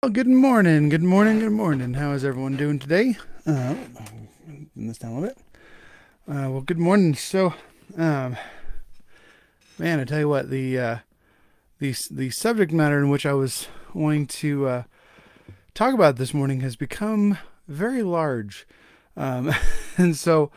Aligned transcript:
Well, 0.00 0.12
good 0.12 0.28
morning, 0.28 0.90
good 0.90 1.02
morning, 1.02 1.40
good 1.40 1.50
morning. 1.50 1.94
How 1.94 2.12
is 2.12 2.24
everyone 2.24 2.56
doing 2.56 2.78
today? 2.78 3.16
Uh, 3.44 3.74
this 4.76 4.96
down 4.96 5.10
a 5.10 5.14
little 5.18 5.34
bit. 5.34 5.38
Uh, 6.28 6.50
well, 6.52 6.60
good 6.60 6.78
morning. 6.78 7.16
So, 7.16 7.52
um, 7.96 8.36
man, 9.76 9.98
I 9.98 10.04
tell 10.04 10.20
you 10.20 10.28
what, 10.28 10.50
the 10.50 10.78
uh, 10.78 10.98
the 11.80 11.96
the 12.12 12.30
subject 12.30 12.70
matter 12.70 13.00
in 13.00 13.08
which 13.08 13.26
I 13.26 13.32
was 13.32 13.66
wanting 13.92 14.28
to 14.28 14.68
uh, 14.68 14.82
talk 15.74 15.94
about 15.94 16.14
this 16.14 16.32
morning 16.32 16.60
has 16.60 16.76
become 16.76 17.36
very 17.66 18.04
large, 18.04 18.68
um, 19.16 19.52
and 19.96 20.16
so, 20.16 20.52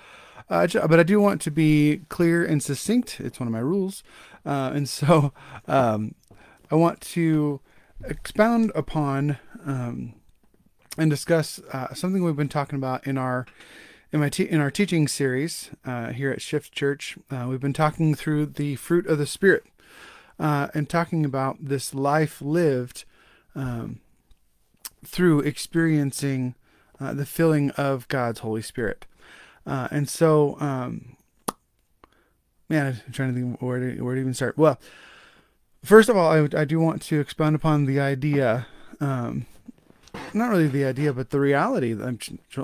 uh, 0.51 0.67
but 0.67 0.99
I 0.99 1.03
do 1.03 1.19
want 1.19 1.41
to 1.41 1.49
be 1.49 2.01
clear 2.09 2.45
and 2.45 2.61
succinct. 2.61 3.19
It's 3.19 3.39
one 3.39 3.47
of 3.47 3.53
my 3.53 3.57
rules, 3.57 4.03
uh, 4.45 4.69
and 4.71 4.87
so 4.87 5.33
um, 5.67 6.13
I 6.69 6.75
want 6.75 7.01
to 7.01 7.59
expound 8.05 8.71
upon 8.75 9.37
um, 9.65 10.13
and 10.97 11.09
discuss 11.09 11.59
uh, 11.71 11.93
something 11.93 12.23
we've 12.23 12.35
been 12.35 12.49
talking 12.49 12.77
about 12.77 13.05
in 13.05 13.17
our 13.17 13.45
in 14.11 14.19
my 14.19 14.29
te- 14.29 14.49
in 14.49 14.59
our 14.59 14.71
teaching 14.71 15.07
series 15.07 15.69
uh, 15.85 16.07
here 16.07 16.31
at 16.31 16.41
Shift 16.41 16.73
Church. 16.73 17.17
Uh, 17.29 17.45
we've 17.49 17.61
been 17.61 17.73
talking 17.73 18.13
through 18.13 18.47
the 18.47 18.75
fruit 18.75 19.07
of 19.07 19.17
the 19.17 19.25
Spirit 19.25 19.63
uh, 20.39 20.67
and 20.73 20.89
talking 20.89 21.23
about 21.23 21.57
this 21.61 21.93
life 21.93 22.41
lived 22.41 23.05
um, 23.55 24.01
through 25.05 25.39
experiencing 25.41 26.55
uh, 26.99 27.13
the 27.13 27.25
filling 27.25 27.71
of 27.71 28.07
God's 28.07 28.39
Holy 28.39 28.61
Spirit. 28.61 29.05
Uh, 29.65 29.87
and 29.91 30.09
so, 30.09 30.57
um, 30.59 31.15
man, 32.69 32.99
I'm 33.05 33.13
trying 33.13 33.33
to 33.33 33.39
think 33.39 33.61
where 33.61 33.79
to, 33.79 34.01
where 34.01 34.15
to 34.15 34.21
even 34.21 34.33
start. 34.33 34.57
Well, 34.57 34.79
First 35.83 36.09
of 36.09 36.17
all, 36.17 36.31
I, 36.31 36.47
I 36.55 36.65
do 36.65 36.79
want 36.79 37.01
to 37.03 37.19
expound 37.19 37.55
upon 37.55 37.85
the 37.85 37.99
idea, 37.99 38.67
um, 38.99 39.47
not 40.33 40.49
really 40.49 40.67
the 40.67 40.85
idea, 40.85 41.11
but 41.11 41.31
the 41.31 41.39
reality. 41.39 41.95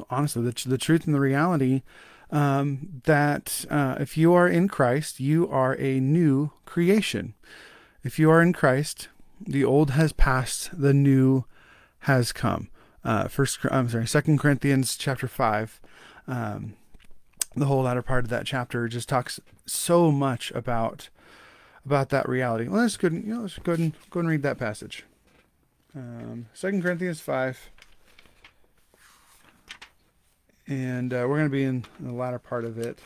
Honestly, 0.10 0.44
the, 0.44 0.70
the 0.70 0.78
truth 0.78 1.06
and 1.06 1.16
the 1.16 1.20
reality 1.20 1.82
um, 2.30 3.02
that 3.06 3.66
uh, 3.70 3.96
if 4.00 4.18
you 4.18 4.34
are 4.34 4.48
in 4.48 4.68
Christ, 4.68 5.20
you 5.20 5.50
are 5.50 5.76
a 5.80 6.00
new 6.00 6.52
creation. 6.66 7.34
If 8.04 8.20
you 8.20 8.30
are 8.30 8.42
in 8.42 8.54
Christ, 8.54 9.10
the 9.42 9.66
old 9.66 9.92
has 9.92 10.14
passed, 10.14 10.70
the 10.80 10.94
new 10.94 11.46
has 12.02 12.32
come. 12.32 12.70
Uh, 13.04 13.28
first, 13.28 13.60
I'm 13.72 13.90
sorry, 13.90 14.08
Second 14.08 14.40
Corinthians 14.40 14.96
chapter 14.96 15.28
five. 15.28 15.80
Um, 16.28 16.74
the 17.56 17.66
whole 17.66 17.84
latter 17.84 18.02
part 18.02 18.26
of 18.26 18.30
that 18.30 18.46
chapter 18.46 18.88
just 18.88 19.10
talks 19.10 19.40
so 19.66 20.12
much 20.12 20.52
about 20.52 21.10
about 21.88 22.10
that 22.10 22.28
reality. 22.28 22.68
Well, 22.68 22.82
let's 22.82 22.98
go. 22.98 23.08
You 23.08 23.22
know, 23.22 23.42
let's 23.44 23.58
go 23.60 23.72
and 23.72 23.94
go 24.10 24.20
and 24.20 24.28
read 24.28 24.44
that 24.44 24.58
passage. 24.58 25.06
Um, 25.96 26.48
Second 26.54 26.84
Corinthians 26.84 27.22
five, 27.22 27.70
and 30.68 31.14
uh, 31.14 31.26
we're 31.28 31.38
going 31.38 31.46
to 31.46 31.50
be 31.50 31.64
in 31.64 31.86
the 32.00 32.12
latter 32.12 32.40
part 32.40 32.66
of 32.66 32.78
it. 32.78 33.00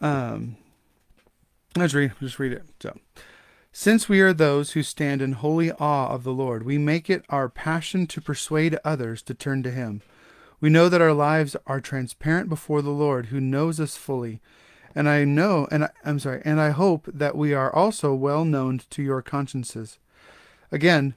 Um, 0.00 0.56
let's 1.76 1.94
read. 1.94 2.12
Just 2.20 2.40
read 2.40 2.52
it. 2.52 2.64
So, 2.80 2.98
since 3.70 4.08
we 4.08 4.20
are 4.20 4.32
those 4.32 4.72
who 4.72 4.82
stand 4.82 5.22
in 5.22 5.34
holy 5.34 5.70
awe 5.70 6.08
of 6.08 6.24
the 6.24 6.34
Lord, 6.34 6.64
we 6.64 6.78
make 6.78 7.08
it 7.08 7.24
our 7.28 7.48
passion 7.48 8.08
to 8.08 8.20
persuade 8.20 8.76
others 8.84 9.22
to 9.22 9.34
turn 9.34 9.62
to 9.62 9.70
Him. 9.70 10.02
We 10.60 10.68
know 10.68 10.88
that 10.88 11.00
our 11.00 11.12
lives 11.12 11.54
are 11.66 11.80
transparent 11.80 12.48
before 12.48 12.82
the 12.82 12.90
Lord, 12.90 13.26
who 13.26 13.40
knows 13.40 13.78
us 13.78 13.96
fully. 13.96 14.40
And 14.96 15.10
I 15.10 15.24
know, 15.24 15.68
and 15.70 15.84
I, 15.84 15.90
I'm 16.06 16.18
sorry, 16.18 16.40
and 16.46 16.58
I 16.58 16.70
hope 16.70 17.06
that 17.12 17.36
we 17.36 17.52
are 17.52 17.72
also 17.72 18.14
well 18.14 18.46
known 18.46 18.80
to 18.88 19.02
your 19.02 19.20
consciences. 19.20 19.98
Again, 20.72 21.14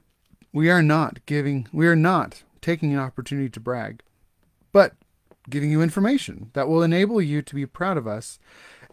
we 0.52 0.70
are 0.70 0.84
not 0.84 1.26
giving, 1.26 1.66
we 1.72 1.88
are 1.88 1.96
not 1.96 2.44
taking 2.60 2.92
an 2.94 3.00
opportunity 3.00 3.50
to 3.50 3.60
brag, 3.62 4.04
but 4.74 4.96
giving 5.50 5.72
you 5.72 5.82
information 5.82 6.52
that 6.54 6.68
will 6.68 6.84
enable 6.84 7.22
you 7.22 7.42
to 7.42 7.56
be 7.56 7.66
proud 7.66 7.96
of 7.96 8.06
us 8.06 8.38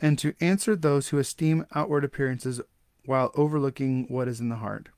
and 0.00 0.20
to 0.20 0.34
answer 0.40 0.76
those 0.76 1.08
who 1.08 1.18
esteem 1.18 1.66
outward 1.74 2.04
appearances 2.04 2.60
while 3.06 3.32
overlooking 3.34 4.06
what 4.06 4.28
is 4.28 4.38
in 4.38 4.50
the 4.50 4.56
heart. 4.56 4.88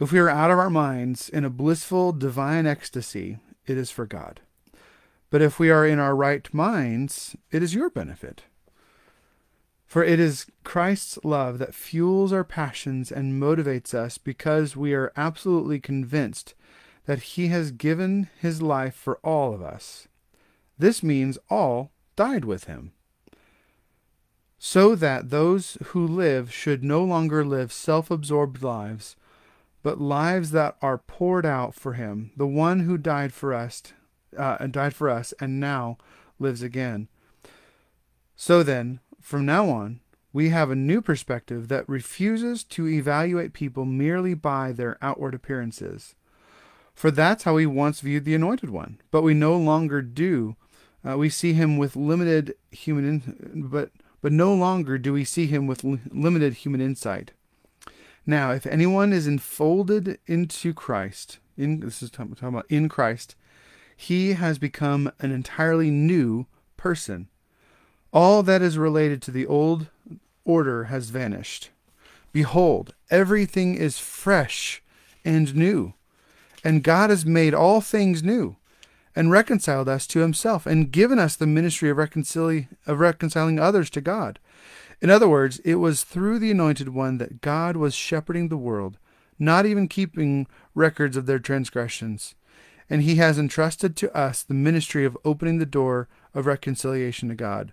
If 0.00 0.10
we 0.10 0.18
are 0.18 0.28
out 0.28 0.50
of 0.50 0.58
our 0.58 0.70
minds 0.70 1.28
in 1.28 1.44
a 1.44 1.50
blissful 1.50 2.10
divine 2.10 2.66
ecstasy, 2.66 3.38
it 3.68 3.76
is 3.76 3.92
for 3.92 4.04
God. 4.04 4.40
But 5.30 5.42
if 5.42 5.60
we 5.60 5.70
are 5.70 5.86
in 5.86 6.00
our 6.00 6.16
right 6.16 6.52
minds, 6.52 7.36
it 7.52 7.62
is 7.62 7.72
your 7.72 7.88
benefit. 7.88 8.42
For 9.90 10.04
it 10.04 10.20
is 10.20 10.46
Christ's 10.62 11.18
love 11.24 11.58
that 11.58 11.74
fuels 11.74 12.32
our 12.32 12.44
passions 12.44 13.10
and 13.10 13.42
motivates 13.42 13.92
us 13.92 14.18
because 14.18 14.76
we 14.76 14.94
are 14.94 15.12
absolutely 15.16 15.80
convinced 15.80 16.54
that 17.06 17.34
he 17.34 17.48
has 17.48 17.72
given 17.72 18.28
his 18.38 18.62
life 18.62 18.94
for 18.94 19.18
all 19.24 19.52
of 19.52 19.62
us. 19.62 20.06
This 20.78 21.02
means 21.02 21.38
all 21.50 21.90
died 22.14 22.44
with 22.44 22.64
him. 22.64 22.92
So 24.60 24.94
that 24.94 25.30
those 25.30 25.76
who 25.86 26.06
live 26.06 26.54
should 26.54 26.84
no 26.84 27.02
longer 27.02 27.44
live 27.44 27.72
self 27.72 28.12
absorbed 28.12 28.62
lives, 28.62 29.16
but 29.82 30.00
lives 30.00 30.52
that 30.52 30.76
are 30.80 30.98
poured 30.98 31.44
out 31.44 31.74
for 31.74 31.94
him, 31.94 32.30
the 32.36 32.46
one 32.46 32.80
who 32.80 32.96
died 32.96 33.32
for 33.32 33.52
us, 33.52 33.82
uh, 34.38 34.64
died 34.68 34.94
for 34.94 35.10
us, 35.10 35.34
and 35.40 35.58
now 35.58 35.98
lives 36.38 36.62
again. 36.62 37.08
So 38.36 38.62
then, 38.62 39.00
from 39.20 39.46
now 39.46 39.68
on, 39.68 40.00
we 40.32 40.50
have 40.50 40.70
a 40.70 40.76
new 40.76 41.00
perspective 41.00 41.68
that 41.68 41.88
refuses 41.88 42.62
to 42.64 42.86
evaluate 42.86 43.52
people 43.52 43.84
merely 43.84 44.34
by 44.34 44.72
their 44.72 44.96
outward 45.02 45.34
appearances. 45.34 46.14
For 46.94 47.10
that's 47.10 47.44
how 47.44 47.54
we 47.54 47.66
once 47.66 48.00
viewed 48.00 48.24
the 48.24 48.34
Anointed 48.34 48.70
One, 48.70 49.00
but 49.10 49.22
we 49.22 49.34
no 49.34 49.56
longer 49.56 50.02
do. 50.02 50.56
Uh, 51.08 51.16
we 51.16 51.28
see 51.28 51.54
him 51.54 51.78
with 51.78 51.96
limited 51.96 52.54
human, 52.70 53.04
in, 53.04 53.68
but 53.70 53.90
but 54.20 54.32
no 54.32 54.54
longer 54.54 54.98
do 54.98 55.12
we 55.14 55.24
see 55.24 55.46
him 55.46 55.66
with 55.66 55.82
li- 55.82 56.00
limited 56.10 56.54
human 56.54 56.80
insight. 56.80 57.32
Now, 58.26 58.50
if 58.52 58.66
anyone 58.66 59.12
is 59.12 59.26
enfolded 59.26 60.18
into 60.26 60.74
Christ, 60.74 61.38
in 61.56 61.80
this 61.80 62.02
is 62.02 62.10
talking 62.10 62.36
about 62.40 62.66
in 62.68 62.88
Christ, 62.88 63.34
he 63.96 64.34
has 64.34 64.58
become 64.58 65.10
an 65.20 65.32
entirely 65.32 65.90
new 65.90 66.46
person. 66.76 67.28
All 68.12 68.42
that 68.42 68.62
is 68.62 68.76
related 68.76 69.22
to 69.22 69.30
the 69.30 69.46
old 69.46 69.86
order 70.44 70.84
has 70.84 71.10
vanished. 71.10 71.70
Behold, 72.32 72.94
everything 73.10 73.74
is 73.74 73.98
fresh 73.98 74.82
and 75.24 75.54
new. 75.54 75.94
And 76.64 76.82
God 76.82 77.10
has 77.10 77.24
made 77.24 77.54
all 77.54 77.80
things 77.80 78.22
new, 78.22 78.56
and 79.16 79.30
reconciled 79.30 79.88
us 79.88 80.06
to 80.08 80.20
himself, 80.20 80.66
and 80.66 80.92
given 80.92 81.18
us 81.18 81.36
the 81.36 81.46
ministry 81.46 81.88
of, 81.88 81.96
reconcili- 81.96 82.68
of 82.86 83.00
reconciling 83.00 83.58
others 83.58 83.90
to 83.90 84.00
God. 84.00 84.38
In 85.00 85.08
other 85.08 85.28
words, 85.28 85.58
it 85.60 85.76
was 85.76 86.04
through 86.04 86.38
the 86.38 86.50
Anointed 86.50 86.90
One 86.90 87.18
that 87.18 87.40
God 87.40 87.76
was 87.76 87.94
shepherding 87.94 88.48
the 88.48 88.56
world, 88.56 88.98
not 89.38 89.64
even 89.64 89.88
keeping 89.88 90.46
records 90.74 91.16
of 91.16 91.26
their 91.26 91.38
transgressions. 91.38 92.34
And 92.90 93.02
he 93.02 93.16
has 93.16 93.38
entrusted 93.38 93.96
to 93.96 94.14
us 94.14 94.42
the 94.42 94.52
ministry 94.52 95.04
of 95.04 95.16
opening 95.24 95.58
the 95.58 95.66
door 95.66 96.08
of 96.34 96.46
reconciliation 96.46 97.28
to 97.28 97.34
God. 97.34 97.72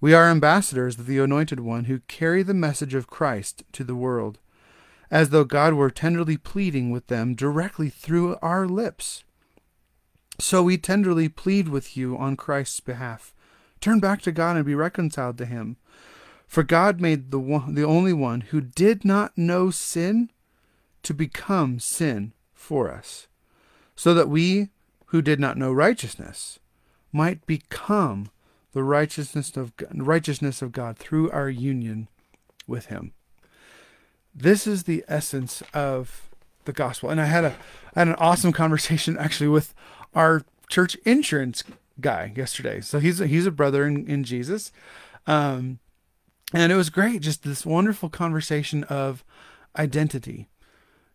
We 0.00 0.14
are 0.14 0.28
ambassadors 0.28 0.98
of 0.98 1.06
the 1.06 1.18
Anointed 1.18 1.60
One 1.60 1.84
who 1.84 2.00
carry 2.00 2.42
the 2.42 2.54
message 2.54 2.94
of 2.94 3.08
Christ 3.08 3.64
to 3.72 3.82
the 3.82 3.96
world, 3.96 4.38
as 5.10 5.30
though 5.30 5.44
God 5.44 5.74
were 5.74 5.90
tenderly 5.90 6.36
pleading 6.36 6.90
with 6.90 7.08
them 7.08 7.34
directly 7.34 7.90
through 7.90 8.36
our 8.40 8.66
lips. 8.66 9.24
So 10.38 10.62
we 10.62 10.78
tenderly 10.78 11.28
plead 11.28 11.68
with 11.68 11.96
you 11.96 12.16
on 12.16 12.36
Christ's 12.36 12.78
behalf. 12.78 13.34
Turn 13.80 13.98
back 13.98 14.22
to 14.22 14.32
God 14.32 14.56
and 14.56 14.64
be 14.64 14.74
reconciled 14.74 15.36
to 15.38 15.46
Him. 15.46 15.76
For 16.46 16.62
God 16.62 17.00
made 17.00 17.30
the, 17.30 17.40
one, 17.40 17.74
the 17.74 17.84
only 17.84 18.12
one 18.12 18.42
who 18.42 18.60
did 18.60 19.04
not 19.04 19.36
know 19.36 19.70
sin 19.70 20.30
to 21.02 21.12
become 21.12 21.80
sin 21.80 22.32
for 22.54 22.90
us, 22.90 23.26
so 23.96 24.14
that 24.14 24.28
we 24.28 24.68
who 25.06 25.22
did 25.22 25.40
not 25.40 25.56
know 25.56 25.72
righteousness 25.72 26.58
might 27.12 27.46
become 27.46 28.30
the 28.72 28.82
righteousness 28.82 29.56
of 29.56 29.72
righteousness 29.94 30.62
of 30.62 30.72
God 30.72 30.98
through 30.98 31.30
our 31.30 31.48
union 31.48 32.08
with 32.66 32.86
him. 32.86 33.12
This 34.34 34.66
is 34.66 34.84
the 34.84 35.04
essence 35.08 35.62
of 35.74 36.28
the 36.64 36.72
gospel. 36.72 37.10
And 37.10 37.20
I 37.20 37.24
had 37.24 37.44
a 37.44 37.56
I 37.96 38.00
had 38.00 38.08
an 38.08 38.14
awesome 38.16 38.52
conversation 38.52 39.16
actually 39.20 39.48
with 39.48 39.74
our 40.14 40.44
church 40.68 40.94
insurance 41.04 41.64
guy 42.00 42.32
yesterday. 42.36 42.80
So 42.80 43.00
he's 43.00 43.20
a, 43.20 43.26
he's 43.26 43.46
a 43.46 43.50
brother 43.50 43.86
in, 43.86 44.06
in 44.06 44.22
Jesus. 44.22 44.70
Um, 45.26 45.80
and 46.54 46.70
it 46.70 46.76
was 46.76 46.90
great 46.90 47.20
just 47.20 47.42
this 47.42 47.66
wonderful 47.66 48.08
conversation 48.08 48.84
of 48.84 49.24
identity. 49.76 50.48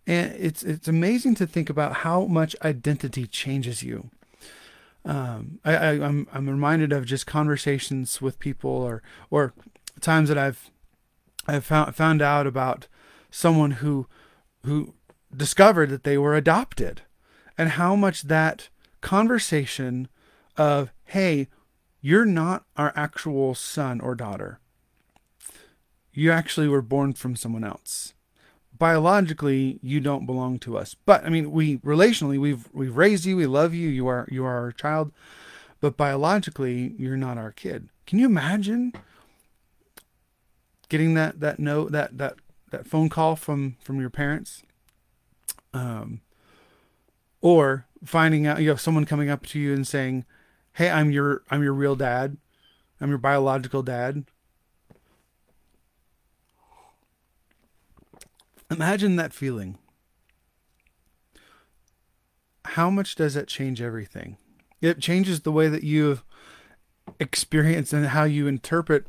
And 0.05 0.33
it's 0.37 0.63
it's 0.63 0.87
amazing 0.87 1.35
to 1.35 1.47
think 1.47 1.69
about 1.69 1.97
how 1.97 2.25
much 2.25 2.55
identity 2.61 3.25
changes 3.25 3.83
you 3.83 4.09
um, 5.05 5.59
I, 5.65 5.75
I, 5.75 5.93
am 5.93 6.03
I'm, 6.03 6.27
I'm 6.33 6.49
reminded 6.49 6.93
of 6.93 7.05
just 7.05 7.27
conversations 7.27 8.21
with 8.21 8.39
people 8.39 8.71
or 8.71 9.03
or 9.29 9.53
times 9.99 10.29
that 10.29 10.37
I've 10.37 10.69
I've 11.47 11.65
found 11.65 11.95
found 11.95 12.21
out 12.21 12.47
about 12.47 12.87
someone 13.29 13.71
who 13.71 14.07
who 14.65 14.93
discovered 15.35 15.89
that 15.89 16.03
they 16.03 16.17
were 16.17 16.35
adopted 16.35 17.01
and 17.57 17.69
how 17.69 17.95
much 17.95 18.23
that 18.23 18.69
conversation 19.01 20.07
of, 20.57 20.91
hey, 21.05 21.47
you're 22.01 22.25
not 22.25 22.65
our 22.77 22.93
actual 22.95 23.55
son 23.55 23.99
or 23.99 24.15
daughter. 24.15 24.59
You 26.11 26.31
actually 26.31 26.67
were 26.67 26.81
born 26.81 27.13
from 27.13 27.35
someone 27.35 27.63
else. 27.63 28.13
Biologically, 28.77 29.79
you 29.81 29.99
don't 29.99 30.25
belong 30.25 30.59
to 30.59 30.77
us. 30.77 30.95
But 31.05 31.25
I 31.25 31.29
mean, 31.29 31.51
we 31.51 31.77
relationally 31.79 32.39
we've 32.39 32.67
we've 32.73 32.97
raised 32.97 33.25
you, 33.25 33.37
we 33.37 33.45
love 33.45 33.73
you, 33.73 33.87
you 33.89 34.07
are 34.07 34.27
you 34.31 34.43
are 34.45 34.57
our 34.57 34.71
child, 34.71 35.11
but 35.79 35.95
biologically, 35.95 36.95
you're 36.97 37.17
not 37.17 37.37
our 37.37 37.51
kid. 37.51 37.89
Can 38.07 38.19
you 38.19 38.25
imagine 38.25 38.93
getting 40.89 41.13
that 41.13 41.39
that 41.39 41.59
note 41.59 41.91
that 41.91 42.17
that 42.17 42.35
that 42.71 42.87
phone 42.87 43.09
call 43.09 43.35
from 43.35 43.77
from 43.81 43.99
your 43.99 44.09
parents? 44.09 44.63
Um 45.73 46.21
or 47.41 47.85
finding 48.03 48.47
out 48.47 48.61
you 48.61 48.69
have 48.69 48.81
someone 48.81 49.05
coming 49.05 49.29
up 49.29 49.45
to 49.47 49.59
you 49.59 49.73
and 49.73 49.87
saying, 49.87 50.25
"Hey, 50.73 50.89
I'm 50.89 51.11
your 51.11 51.43
I'm 51.51 51.61
your 51.61 51.73
real 51.73 51.95
dad. 51.95 52.37
I'm 52.99 53.09
your 53.09 53.17
biological 53.17 53.83
dad." 53.83 54.25
Imagine 58.75 59.15
that 59.15 59.33
feeling. 59.33 59.77
How 62.65 62.89
much 62.89 63.15
does 63.15 63.33
that 63.33 63.47
change 63.47 63.81
everything? 63.81 64.37
It 64.81 64.99
changes 64.99 65.41
the 65.41 65.51
way 65.51 65.67
that 65.67 65.83
you 65.83 66.21
experience 67.19 67.93
and 67.93 68.07
how 68.07 68.23
you 68.23 68.47
interpret 68.47 69.07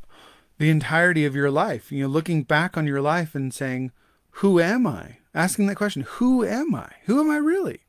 the 0.59 0.71
entirety 0.71 1.25
of 1.25 1.35
your 1.35 1.51
life. 1.51 1.91
You 1.91 2.05
know, 2.05 2.09
looking 2.09 2.43
back 2.43 2.77
on 2.77 2.87
your 2.87 3.01
life 3.01 3.35
and 3.35 3.53
saying, 3.53 3.93
"Who 4.39 4.61
am 4.61 4.87
I?" 4.87 5.19
Asking 5.35 5.67
that 5.67 5.77
question, 5.77 6.03
"Who 6.03 6.45
am 6.45 6.75
I? 6.75 6.91
Who 7.07 7.21
am 7.21 7.31
I 7.31 7.37
really?" 7.37 7.81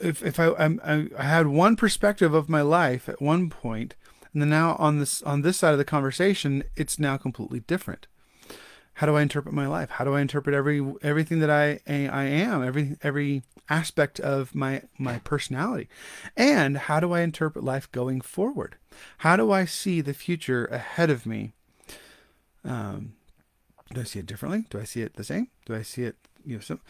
if 0.00 0.22
if 0.22 0.38
I, 0.38 0.48
I 0.48 1.08
I 1.18 1.22
had 1.22 1.46
one 1.46 1.76
perspective 1.76 2.34
of 2.34 2.48
my 2.48 2.62
life 2.62 3.08
at 3.08 3.22
one 3.22 3.50
point, 3.50 3.94
and 4.32 4.42
then 4.42 4.50
now 4.50 4.76
on 4.78 4.98
this 4.98 5.22
on 5.22 5.42
this 5.42 5.58
side 5.58 5.72
of 5.72 5.78
the 5.78 5.84
conversation, 5.84 6.64
it's 6.76 6.98
now 6.98 7.16
completely 7.16 7.60
different. 7.60 8.06
How 8.96 9.06
do 9.06 9.16
I 9.16 9.22
interpret 9.22 9.54
my 9.54 9.66
life? 9.66 9.90
How 9.90 10.04
do 10.04 10.14
I 10.14 10.20
interpret 10.20 10.54
every 10.54 10.84
everything 11.02 11.40
that 11.40 11.50
I 11.50 11.80
I 11.86 12.24
am, 12.24 12.62
every 12.62 12.96
every 13.02 13.42
aspect 13.68 14.20
of 14.20 14.54
my 14.54 14.82
my 14.98 15.18
personality, 15.18 15.88
and 16.36 16.76
how 16.76 17.00
do 17.00 17.12
I 17.12 17.20
interpret 17.20 17.64
life 17.64 17.90
going 17.92 18.20
forward? 18.20 18.76
How 19.18 19.36
do 19.36 19.52
I 19.52 19.64
see 19.64 20.00
the 20.00 20.14
future 20.14 20.66
ahead 20.66 21.10
of 21.10 21.26
me? 21.26 21.52
Um, 22.64 23.14
do 23.92 24.00
I 24.00 24.04
see 24.04 24.18
it 24.18 24.26
differently? 24.26 24.64
Do 24.70 24.80
I 24.80 24.84
see 24.84 25.02
it 25.02 25.14
the 25.14 25.24
same? 25.24 25.48
Do 25.66 25.74
I 25.74 25.82
see 25.82 26.04
it 26.04 26.16
you 26.44 26.56
know 26.56 26.60
some? 26.60 26.80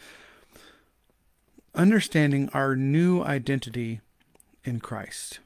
understanding 1.77 2.49
our 2.53 2.75
new 2.75 3.21
identity 3.23 4.01
in 4.63 4.79
Christ. 4.79 5.39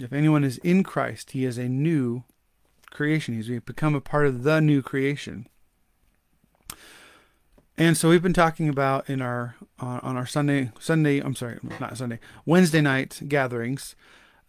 If 0.00 0.12
anyone 0.12 0.44
is 0.44 0.58
in 0.58 0.82
Christ, 0.82 1.32
he 1.32 1.44
is 1.44 1.58
a 1.58 1.68
new 1.68 2.22
creation. 2.90 3.34
He's 3.34 3.60
become 3.60 3.94
a 3.94 4.00
part 4.00 4.26
of 4.26 4.44
the 4.44 4.60
new 4.60 4.80
creation. 4.80 5.48
And 7.80 7.96
so 7.96 8.10
we've 8.10 8.22
been 8.22 8.34
talking 8.34 8.68
about 8.68 9.08
in 9.08 9.22
our 9.22 9.56
uh, 9.80 10.00
on 10.02 10.14
our 10.14 10.26
Sunday 10.26 10.70
Sunday 10.78 11.18
I'm 11.18 11.34
sorry 11.34 11.58
not 11.80 11.96
Sunday 11.96 12.20
Wednesday 12.44 12.82
night 12.82 13.22
gatherings. 13.26 13.96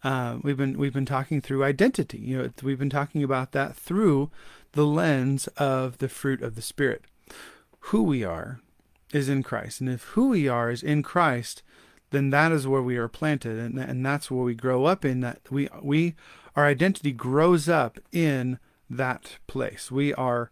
Uh, 0.04 0.36
we've 0.42 0.58
been 0.58 0.76
we've 0.76 0.92
been 0.92 1.06
talking 1.06 1.40
through 1.40 1.64
identity. 1.64 2.18
You 2.18 2.36
know 2.36 2.50
we've 2.62 2.78
been 2.78 2.90
talking 2.90 3.22
about 3.22 3.52
that 3.52 3.74
through 3.74 4.30
the 4.72 4.84
lens 4.84 5.46
of 5.56 5.96
the 5.96 6.10
fruit 6.10 6.42
of 6.42 6.56
the 6.56 6.60
Spirit, 6.60 7.04
who 7.78 8.02
we 8.02 8.22
are, 8.22 8.60
is 9.14 9.30
in 9.30 9.42
Christ. 9.42 9.80
And 9.80 9.88
if 9.88 10.02
who 10.08 10.28
we 10.28 10.46
are 10.46 10.70
is 10.70 10.82
in 10.82 11.02
Christ, 11.02 11.62
then 12.10 12.28
that 12.28 12.52
is 12.52 12.66
where 12.66 12.82
we 12.82 12.98
are 12.98 13.08
planted 13.08 13.58
and, 13.58 13.78
and 13.78 14.04
that's 14.04 14.30
where 14.30 14.44
we 14.44 14.54
grow 14.54 14.84
up 14.84 15.06
in 15.06 15.22
that 15.22 15.40
we 15.50 15.70
we 15.80 16.16
our 16.54 16.66
identity 16.66 17.12
grows 17.12 17.66
up 17.66 17.98
in 18.12 18.58
that 18.90 19.38
place. 19.46 19.90
We 19.90 20.12
are 20.12 20.50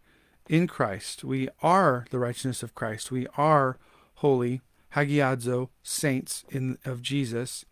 in 0.51 0.67
Christ. 0.67 1.25
We 1.25 1.49
are 1.63 2.07
the 2.11 2.19
righteousness 2.19 2.63
of 2.63 2.75
Christ. 2.75 3.11
We 3.11 3.27
are 3.37 3.79
holy, 4.17 4.61
hagiazo, 4.95 5.69
saints 5.83 6.45
in 6.51 6.77
of 6.85 7.01
Jesus. 7.01 7.65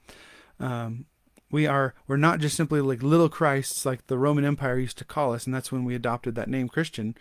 Um, 0.60 1.06
we 1.50 1.66
are 1.66 1.94
we're 2.06 2.16
not 2.16 2.40
just 2.40 2.56
simply 2.56 2.80
like 2.80 3.02
little 3.02 3.28
Christs 3.28 3.84
like 3.84 4.06
the 4.06 4.18
Roman 4.18 4.44
Empire 4.44 4.78
used 4.78 4.98
to 4.98 5.04
call 5.04 5.34
us, 5.34 5.44
and 5.44 5.54
that's 5.54 5.72
when 5.72 5.84
we 5.84 5.94
adopted 5.94 6.34
that 6.34 6.48
name 6.48 6.68
Christian. 6.68 7.16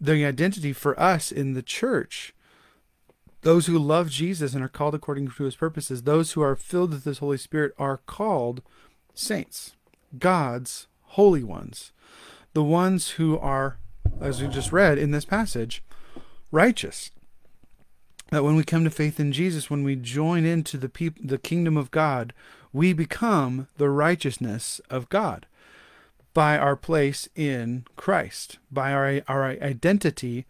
The 0.00 0.24
identity 0.24 0.72
for 0.72 0.98
us 0.98 1.32
in 1.32 1.54
the 1.54 1.62
church 1.62 2.34
those 3.42 3.66
who 3.66 3.78
love 3.78 4.10
Jesus 4.10 4.54
and 4.54 4.62
are 4.62 4.68
called 4.68 4.94
according 4.94 5.30
to 5.30 5.44
his 5.44 5.56
purposes, 5.56 6.02
those 6.02 6.32
who 6.32 6.42
are 6.42 6.56
filled 6.56 6.90
with 6.90 7.04
his 7.04 7.18
Holy 7.18 7.38
Spirit 7.38 7.72
are 7.78 8.00
called 8.06 8.62
saints, 9.14 9.74
God's 10.18 10.88
holy 11.02 11.42
ones, 11.42 11.92
the 12.52 12.62
ones 12.62 13.12
who 13.12 13.38
are, 13.38 13.78
as 14.20 14.42
we 14.42 14.48
just 14.48 14.72
read 14.72 14.98
in 14.98 15.10
this 15.10 15.24
passage, 15.24 15.82
righteous. 16.50 17.10
That 18.30 18.44
when 18.44 18.54
we 18.54 18.62
come 18.62 18.84
to 18.84 18.90
faith 18.90 19.18
in 19.18 19.32
Jesus, 19.32 19.70
when 19.70 19.82
we 19.82 19.96
join 19.96 20.44
into 20.44 20.76
the 20.76 20.88
peop- 20.88 21.26
the 21.26 21.38
kingdom 21.38 21.76
of 21.76 21.90
God, 21.90 22.32
we 22.72 22.92
become 22.92 23.66
the 23.76 23.90
righteousness 23.90 24.80
of 24.88 25.08
God 25.08 25.46
by 26.32 26.56
our 26.56 26.76
place 26.76 27.28
in 27.34 27.84
Christ, 27.96 28.58
by 28.70 28.92
our, 28.92 29.22
our 29.26 29.44
identity 29.46 30.46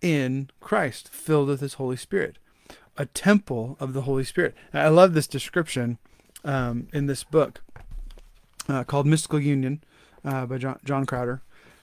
in 0.00 0.48
Christ, 0.60 1.10
filled 1.10 1.48
with 1.48 1.60
His 1.60 1.74
Holy 1.74 1.96
Spirit, 1.96 2.38
a 2.96 3.04
temple 3.04 3.76
of 3.78 3.92
the 3.92 4.02
Holy 4.02 4.24
Spirit. 4.24 4.54
I 4.72 4.88
love 4.88 5.12
this 5.12 5.26
description 5.26 5.98
um, 6.44 6.88
in 6.94 7.06
this 7.06 7.24
book 7.24 7.60
uh, 8.68 8.84
called 8.84 9.06
Mystical 9.06 9.40
Union 9.40 9.82
uh, 10.24 10.46
by 10.46 10.56
John, 10.56 10.78
John 10.84 11.04
Crowder. 11.04 11.42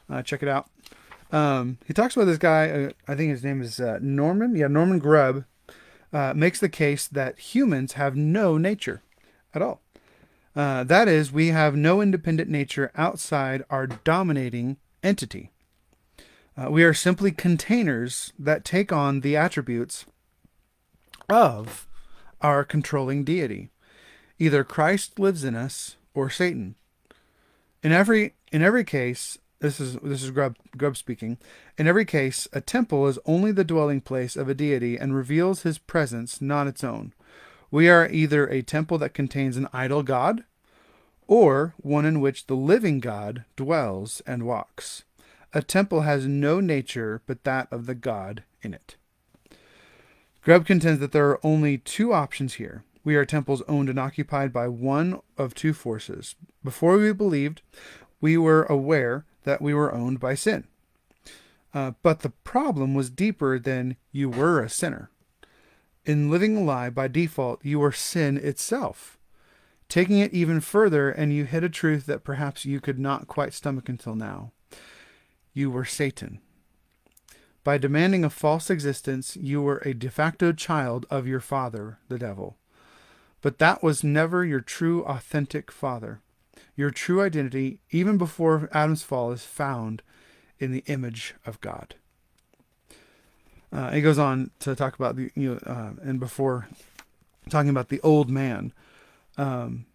Uh, 0.09 0.23
check 0.23 0.41
it 0.41 0.49
out. 0.49 0.69
Um, 1.35 1.79
he 1.85 1.91
talks 1.91 2.15
about 2.15 2.27
this 2.27 2.37
guy. 2.37 2.69
Uh, 2.69 2.89
I 3.09 3.15
think 3.15 3.29
his 3.31 3.43
name 3.43 3.61
is 3.61 3.81
uh, 3.81 3.99
Norman. 4.01 4.55
Yeah, 4.55 4.67
Norman 4.67 4.99
Grubb 4.99 5.43
uh, 6.13 6.33
makes 6.33 6.61
the 6.61 6.69
case 6.69 7.09
that 7.09 7.37
humans 7.37 7.93
have 7.93 8.15
no 8.15 8.57
nature 8.57 9.01
at 9.53 9.61
all. 9.61 9.81
that 10.53 11.09
is, 11.09 11.33
we 11.33 11.49
have 11.49 11.75
no 11.75 11.99
independent 11.99 12.49
nature 12.49 12.89
outside 12.95 13.65
our 13.69 13.85
dominating 13.85 14.77
entity. 15.03 15.51
Uh, 16.57 16.71
we 16.71 16.85
are 16.85 16.93
simply 16.93 17.31
containers 17.31 18.31
that 18.39 18.63
take 18.63 18.93
on 18.93 19.19
the 19.19 19.35
attributes 19.35 20.05
of 21.27 21.85
our 22.39 22.63
controlling 22.63 23.25
deity. 23.25 23.71
Either 24.39 24.63
Christ 24.63 25.19
lives 25.19 25.43
in 25.43 25.53
us 25.53 25.97
or 26.13 26.29
Satan. 26.29 26.75
In 27.83 27.91
every 27.91 28.35
in 28.53 28.61
every 28.61 28.85
case, 28.85 29.37
this 29.59 29.79
is 29.79 29.95
this 29.97 30.23
is 30.23 30.31
Grubb, 30.31 30.57
Grubb 30.77 30.97
speaking. 30.97 31.37
In 31.77 31.87
every 31.87 32.05
case, 32.05 32.47
a 32.53 32.61
temple 32.61 33.07
is 33.07 33.19
only 33.25 33.51
the 33.51 33.63
dwelling 33.63 34.01
place 34.01 34.35
of 34.35 34.49
a 34.49 34.53
deity 34.53 34.97
and 34.97 35.15
reveals 35.15 35.61
his 35.63 35.77
presence, 35.77 36.41
not 36.41 36.67
its 36.67 36.83
own. 36.83 37.13
We 37.71 37.89
are 37.89 38.09
either 38.09 38.47
a 38.47 38.61
temple 38.61 38.97
that 38.99 39.13
contains 39.13 39.57
an 39.57 39.67
idol 39.73 40.03
god, 40.03 40.43
or 41.27 41.73
one 41.77 42.05
in 42.05 42.21
which 42.21 42.47
the 42.47 42.55
living 42.55 42.99
God 42.99 43.45
dwells 43.55 44.21
and 44.27 44.43
walks. 44.43 45.03
A 45.53 45.61
temple 45.61 46.01
has 46.01 46.27
no 46.27 46.59
nature 46.59 47.21
but 47.25 47.43
that 47.45 47.67
of 47.71 47.85
the 47.85 47.95
God 47.95 48.43
in 48.61 48.73
it. 48.73 48.97
Grubb 50.41 50.65
contends 50.65 50.99
that 50.99 51.11
there 51.11 51.29
are 51.29 51.45
only 51.45 51.77
two 51.77 52.13
options 52.13 52.55
here. 52.55 52.83
We 53.03 53.15
are 53.15 53.25
temples 53.25 53.63
owned 53.67 53.89
and 53.89 53.99
occupied 53.99 54.51
by 54.51 54.67
one 54.67 55.21
of 55.37 55.55
two 55.55 55.73
forces. 55.73 56.35
Before 56.63 56.97
we 56.97 57.13
believed, 57.13 57.61
we 58.19 58.37
were 58.37 58.63
aware 58.63 59.25
that 59.45 59.61
we 59.61 59.73
were 59.73 59.93
owned 59.93 60.19
by 60.19 60.35
sin. 60.35 60.65
Uh, 61.73 61.93
but 62.03 62.19
the 62.19 62.29
problem 62.29 62.93
was 62.93 63.09
deeper 63.09 63.57
than 63.57 63.95
you 64.11 64.29
were 64.29 64.61
a 64.61 64.69
sinner. 64.69 65.09
In 66.05 66.29
living 66.29 66.57
a 66.57 66.61
lie, 66.61 66.89
by 66.89 67.07
default, 67.07 67.63
you 67.65 67.81
are 67.83 67.91
sin 67.91 68.37
itself. 68.37 69.17
Taking 69.89 70.19
it 70.19 70.33
even 70.33 70.61
further, 70.61 71.09
and 71.09 71.33
you 71.33 71.45
hit 71.45 71.63
a 71.63 71.69
truth 71.69 72.05
that 72.05 72.23
perhaps 72.23 72.65
you 72.65 72.79
could 72.79 72.99
not 72.99 73.27
quite 73.27 73.53
stomach 73.53 73.89
until 73.89 74.15
now 74.15 74.51
you 75.55 75.71
were 75.71 75.85
Satan. 75.85 76.39
By 77.63 77.79
demanding 77.79 78.23
a 78.23 78.29
false 78.29 78.69
existence, 78.69 79.35
you 79.35 79.61
were 79.61 79.81
a 79.83 79.95
de 79.95 80.11
facto 80.11 80.51
child 80.51 81.07
of 81.09 81.25
your 81.25 81.39
father, 81.39 81.97
the 82.09 82.19
devil. 82.19 82.57
But 83.41 83.57
that 83.57 83.81
was 83.81 84.03
never 84.03 84.45
your 84.45 84.59
true, 84.59 85.03
authentic 85.05 85.71
father. 85.71 86.21
Your 86.75 86.91
true 86.91 87.21
identity, 87.21 87.79
even 87.91 88.17
before 88.17 88.69
Adam's 88.71 89.03
fall, 89.03 89.31
is 89.31 89.43
found 89.43 90.01
in 90.59 90.71
the 90.71 90.83
image 90.87 91.35
of 91.45 91.59
God. 91.61 91.95
Uh, 93.71 93.91
he 93.91 94.01
goes 94.01 94.17
on 94.17 94.51
to 94.59 94.75
talk 94.75 94.95
about 94.95 95.15
the, 95.15 95.31
you 95.35 95.53
know, 95.53 95.59
uh, 95.71 95.91
and 96.01 96.19
before 96.19 96.67
talking 97.49 97.69
about 97.69 97.89
the 97.89 98.01
old 98.01 98.29
man, 98.29 98.71
um, 99.37 99.85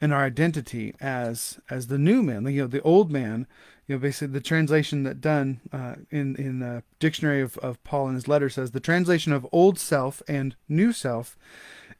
and 0.00 0.12
our 0.12 0.24
identity 0.24 0.94
as 1.00 1.58
as 1.68 1.88
the 1.88 1.98
new 1.98 2.22
man. 2.22 2.46
You 2.46 2.62
know, 2.62 2.66
the 2.68 2.82
old 2.82 3.10
man 3.10 3.46
you 3.88 3.94
know, 3.94 3.98
basically 3.98 4.34
the 4.34 4.40
translation 4.40 5.02
that 5.04 5.20
done 5.20 5.60
uh, 5.72 5.94
in 6.10 6.36
in 6.36 6.60
the 6.60 6.82
dictionary 7.00 7.40
of, 7.40 7.56
of 7.58 7.82
Paul 7.84 8.08
in 8.08 8.14
his 8.14 8.28
letter 8.28 8.50
says 8.50 8.70
the 8.70 8.80
translation 8.80 9.32
of 9.32 9.46
old 9.50 9.78
self 9.78 10.22
and 10.28 10.54
new 10.68 10.92
self 10.92 11.36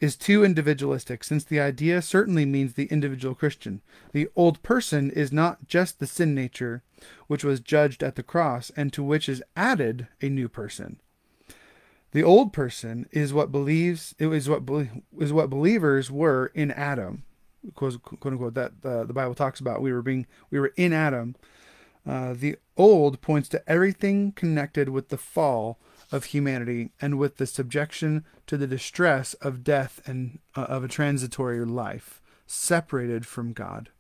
is 0.00 0.16
too 0.16 0.44
individualistic, 0.44 1.24
since 1.24 1.44
the 1.44 1.60
idea 1.60 2.00
certainly 2.00 2.44
means 2.44 2.74
the 2.74 2.86
individual 2.86 3.34
Christian. 3.34 3.80
The 4.12 4.28
old 4.36 4.62
person 4.62 5.10
is 5.10 5.32
not 5.32 5.66
just 5.66 5.98
the 5.98 6.06
sin 6.06 6.34
nature, 6.34 6.82
which 7.26 7.44
was 7.44 7.60
judged 7.60 8.02
at 8.02 8.14
the 8.14 8.22
cross, 8.22 8.70
and 8.76 8.92
to 8.92 9.02
which 9.02 9.28
is 9.28 9.42
added 9.56 10.06
a 10.20 10.28
new 10.28 10.48
person. 10.48 11.00
The 12.12 12.22
old 12.22 12.52
person 12.52 13.06
is 13.12 13.34
what 13.34 13.52
believes 13.52 14.14
it 14.18 14.28
is 14.28 14.48
what 14.48 14.62
is 15.18 15.32
what 15.32 15.50
believers 15.50 16.10
were 16.10 16.50
in 16.54 16.70
Adam, 16.70 17.24
quote, 17.74 18.02
quote 18.02 18.32
unquote. 18.32 18.54
That 18.54 18.72
uh, 18.82 19.04
the 19.04 19.12
Bible 19.12 19.34
talks 19.34 19.60
about. 19.60 19.82
We 19.82 19.92
were 19.92 20.02
being 20.02 20.26
we 20.50 20.58
were 20.58 20.72
in 20.76 20.92
Adam. 20.92 21.36
Uh, 22.06 22.32
the 22.32 22.56
old 22.78 23.20
points 23.20 23.48
to 23.50 23.62
everything 23.70 24.32
connected 24.32 24.88
with 24.88 25.10
the 25.10 25.18
fall 25.18 25.78
of 26.10 26.26
humanity 26.26 26.90
and 27.00 27.18
with 27.18 27.36
the 27.36 27.46
subjection 27.46 28.24
to 28.46 28.56
the 28.56 28.66
distress 28.66 29.34
of 29.34 29.64
death 29.64 30.00
and 30.06 30.38
uh, 30.56 30.62
of 30.62 30.84
a 30.84 30.88
transitory 30.88 31.64
life, 31.64 32.20
separated 32.46 33.26
from 33.26 33.52
God. 33.52 33.90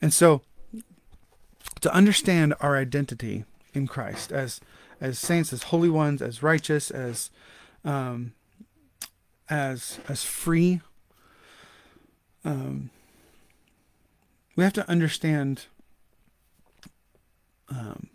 And 0.00 0.12
so, 0.12 0.42
to 1.80 1.94
understand 1.94 2.54
our 2.60 2.76
identity 2.76 3.44
in 3.72 3.86
Christ 3.86 4.32
as 4.32 4.60
as 5.00 5.18
saints, 5.18 5.52
as 5.52 5.64
holy 5.64 5.90
ones, 5.90 6.22
as 6.22 6.42
righteous, 6.42 6.90
as 6.90 7.30
um, 7.84 8.32
as 9.48 9.98
as 10.08 10.24
free. 10.24 10.80
Um, 12.44 12.90
we 14.56 14.64
have 14.64 14.72
to 14.74 14.88
understand 14.88 15.66
um, 17.68 18.08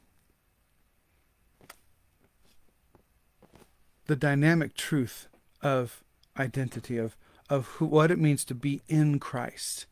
the 4.08 4.16
dynamic 4.16 4.76
truth 4.76 5.28
of 5.62 6.04
identity 6.38 6.98
of 6.98 7.16
of 7.50 7.66
who, 7.68 7.86
what 7.86 8.12
it 8.12 8.20
means 8.20 8.44
to 8.46 8.56
be 8.56 8.82
in 8.88 9.20
Christ, 9.20 9.86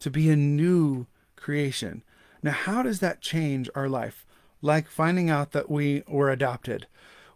to 0.00 0.10
be 0.10 0.28
a 0.28 0.36
new 0.36 1.06
creation. 1.36 2.02
Now, 2.42 2.52
how 2.52 2.82
does 2.82 3.00
that 3.00 3.20
change 3.20 3.70
our 3.74 3.88
life? 3.88 4.26
Like 4.60 4.88
finding 4.88 5.30
out 5.30 5.52
that 5.52 5.70
we 5.70 6.02
were 6.06 6.30
adopted, 6.30 6.86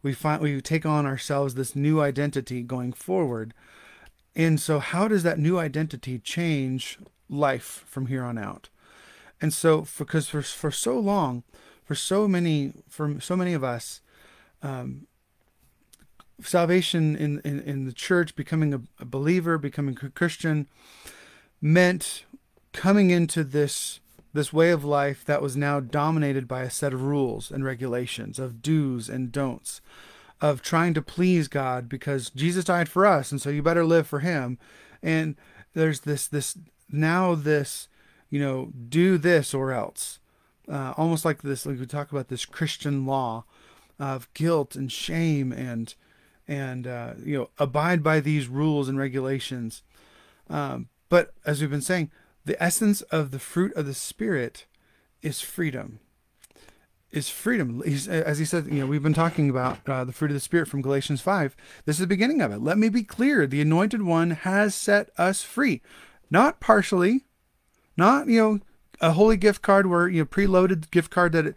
we 0.02 0.12
find 0.12 0.42
we 0.42 0.60
take 0.60 0.86
on 0.86 1.06
ourselves 1.06 1.54
this 1.54 1.74
new 1.74 2.00
identity 2.00 2.62
going 2.62 2.92
forward. 2.92 3.54
And 4.34 4.60
so, 4.60 4.78
how 4.78 5.08
does 5.08 5.22
that 5.22 5.38
new 5.38 5.58
identity 5.58 6.18
change 6.18 6.98
life 7.28 7.84
from 7.86 8.06
here 8.06 8.22
on 8.22 8.38
out? 8.38 8.68
And 9.40 9.52
so, 9.52 9.86
because 9.98 10.28
for 10.28 10.42
for 10.42 10.70
so 10.70 10.98
long, 10.98 11.42
for 11.84 11.94
so 11.94 12.28
many 12.28 12.74
for 12.88 13.20
so 13.20 13.36
many 13.36 13.54
of 13.54 13.64
us, 13.64 14.00
um, 14.62 15.06
salvation 16.40 17.16
in, 17.16 17.40
in, 17.44 17.60
in 17.60 17.84
the 17.84 17.92
church, 17.92 18.36
becoming 18.36 18.74
a, 18.74 18.80
a 19.00 19.04
believer, 19.04 19.58
becoming 19.58 19.96
a 20.02 20.10
Christian, 20.10 20.68
meant 21.60 22.24
coming 22.72 23.10
into 23.10 23.42
this 23.42 24.00
this 24.32 24.52
way 24.52 24.70
of 24.70 24.84
life 24.84 25.24
that 25.24 25.40
was 25.40 25.56
now 25.56 25.80
dominated 25.80 26.46
by 26.46 26.60
a 26.60 26.70
set 26.70 26.92
of 26.92 27.02
rules 27.02 27.50
and 27.50 27.64
regulations, 27.64 28.38
of 28.38 28.60
do's 28.60 29.08
and 29.08 29.32
don'ts, 29.32 29.80
of 30.42 30.60
trying 30.60 30.92
to 30.92 31.00
please 31.00 31.48
God 31.48 31.88
because 31.88 32.28
Jesus 32.28 32.66
died 32.66 32.86
for 32.88 33.06
us, 33.06 33.32
and 33.32 33.40
so 33.40 33.48
you 33.48 33.62
better 33.62 33.84
live 33.84 34.06
for 34.06 34.20
Him. 34.20 34.58
And 35.02 35.36
there's 35.72 36.00
this 36.00 36.26
this 36.26 36.58
now 36.90 37.34
this 37.34 37.88
you 38.28 38.38
know 38.38 38.72
do 38.88 39.16
this 39.16 39.54
or 39.54 39.72
else, 39.72 40.18
uh, 40.68 40.92
almost 40.96 41.24
like 41.24 41.42
this 41.42 41.64
like 41.64 41.80
we 41.80 41.86
talk 41.86 42.12
about 42.12 42.28
this 42.28 42.44
Christian 42.44 43.06
law 43.06 43.44
of 43.98 44.32
guilt 44.34 44.76
and 44.76 44.92
shame 44.92 45.50
and 45.50 45.94
and 46.48 46.86
uh, 46.86 47.14
you 47.22 47.36
know 47.38 47.50
abide 47.58 48.02
by 48.02 48.20
these 48.20 48.48
rules 48.48 48.88
and 48.88 48.98
regulations. 48.98 49.82
Um, 50.48 50.88
but 51.08 51.32
as 51.44 51.60
we've 51.60 51.70
been 51.70 51.80
saying, 51.80 52.10
the 52.44 52.60
essence 52.62 53.02
of 53.02 53.30
the 53.30 53.38
fruit 53.38 53.74
of 53.74 53.86
the 53.86 53.94
spirit 53.94 54.66
is 55.22 55.40
freedom. 55.40 56.00
Is 57.10 57.28
freedom. 57.28 57.82
He's, 57.84 58.08
as 58.08 58.38
he 58.38 58.44
said, 58.44 58.66
you 58.66 58.80
know, 58.80 58.86
we've 58.86 59.02
been 59.02 59.14
talking 59.14 59.48
about 59.48 59.78
uh, 59.88 60.04
the 60.04 60.12
fruit 60.12 60.30
of 60.30 60.34
the 60.34 60.40
spirit 60.40 60.68
from 60.68 60.82
Galatians 60.82 61.20
five. 61.20 61.56
This 61.84 61.96
is 61.96 62.00
the 62.00 62.06
beginning 62.06 62.42
of 62.42 62.52
it. 62.52 62.58
Let 62.58 62.78
me 62.78 62.88
be 62.88 63.04
clear: 63.04 63.46
the 63.46 63.60
Anointed 63.60 64.02
One 64.02 64.32
has 64.32 64.74
set 64.74 65.10
us 65.16 65.42
free, 65.42 65.82
not 66.30 66.60
partially, 66.60 67.24
not 67.96 68.26
you 68.26 68.40
know 68.40 68.60
a 69.00 69.12
holy 69.12 69.36
gift 69.36 69.62
card 69.62 69.86
where 69.86 70.08
you 70.08 70.22
know 70.22 70.26
preloaded 70.26 70.90
gift 70.90 71.10
card 71.10 71.32
that 71.32 71.46
it 71.46 71.56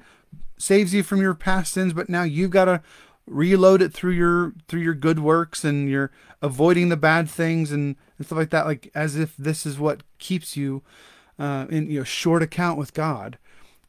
saves 0.58 0.94
you 0.94 1.04
from 1.04 1.22
your 1.22 1.34
past 1.34 1.74
sins, 1.74 1.94
but 1.94 2.10
now 2.10 2.24
you've 2.24 2.52
got 2.52 2.66
to 2.66 2.82
reload 3.30 3.82
it 3.82 3.94
through 3.94 4.12
your 4.12 4.54
through 4.68 4.82
your 4.82 4.94
good 4.94 5.20
works 5.20 5.64
and 5.64 5.90
you're 5.90 6.12
avoiding 6.42 6.90
the 6.90 6.98
bad 6.98 7.30
things 7.30 7.72
and, 7.72 7.96
and 8.18 8.26
stuff 8.26 8.38
like 8.38 8.50
that 8.50 8.66
like 8.66 8.92
as 8.96 9.16
if 9.16 9.36
this 9.38 9.66
is 9.66 9.80
what 9.80 10.04
keeps 10.18 10.58
you 10.58 10.82
uh, 11.38 11.66
in 11.70 11.90
you 11.90 12.00
know 12.00 12.04
short 12.04 12.42
account 12.42 12.78
with 12.78 12.94
god 12.94 13.38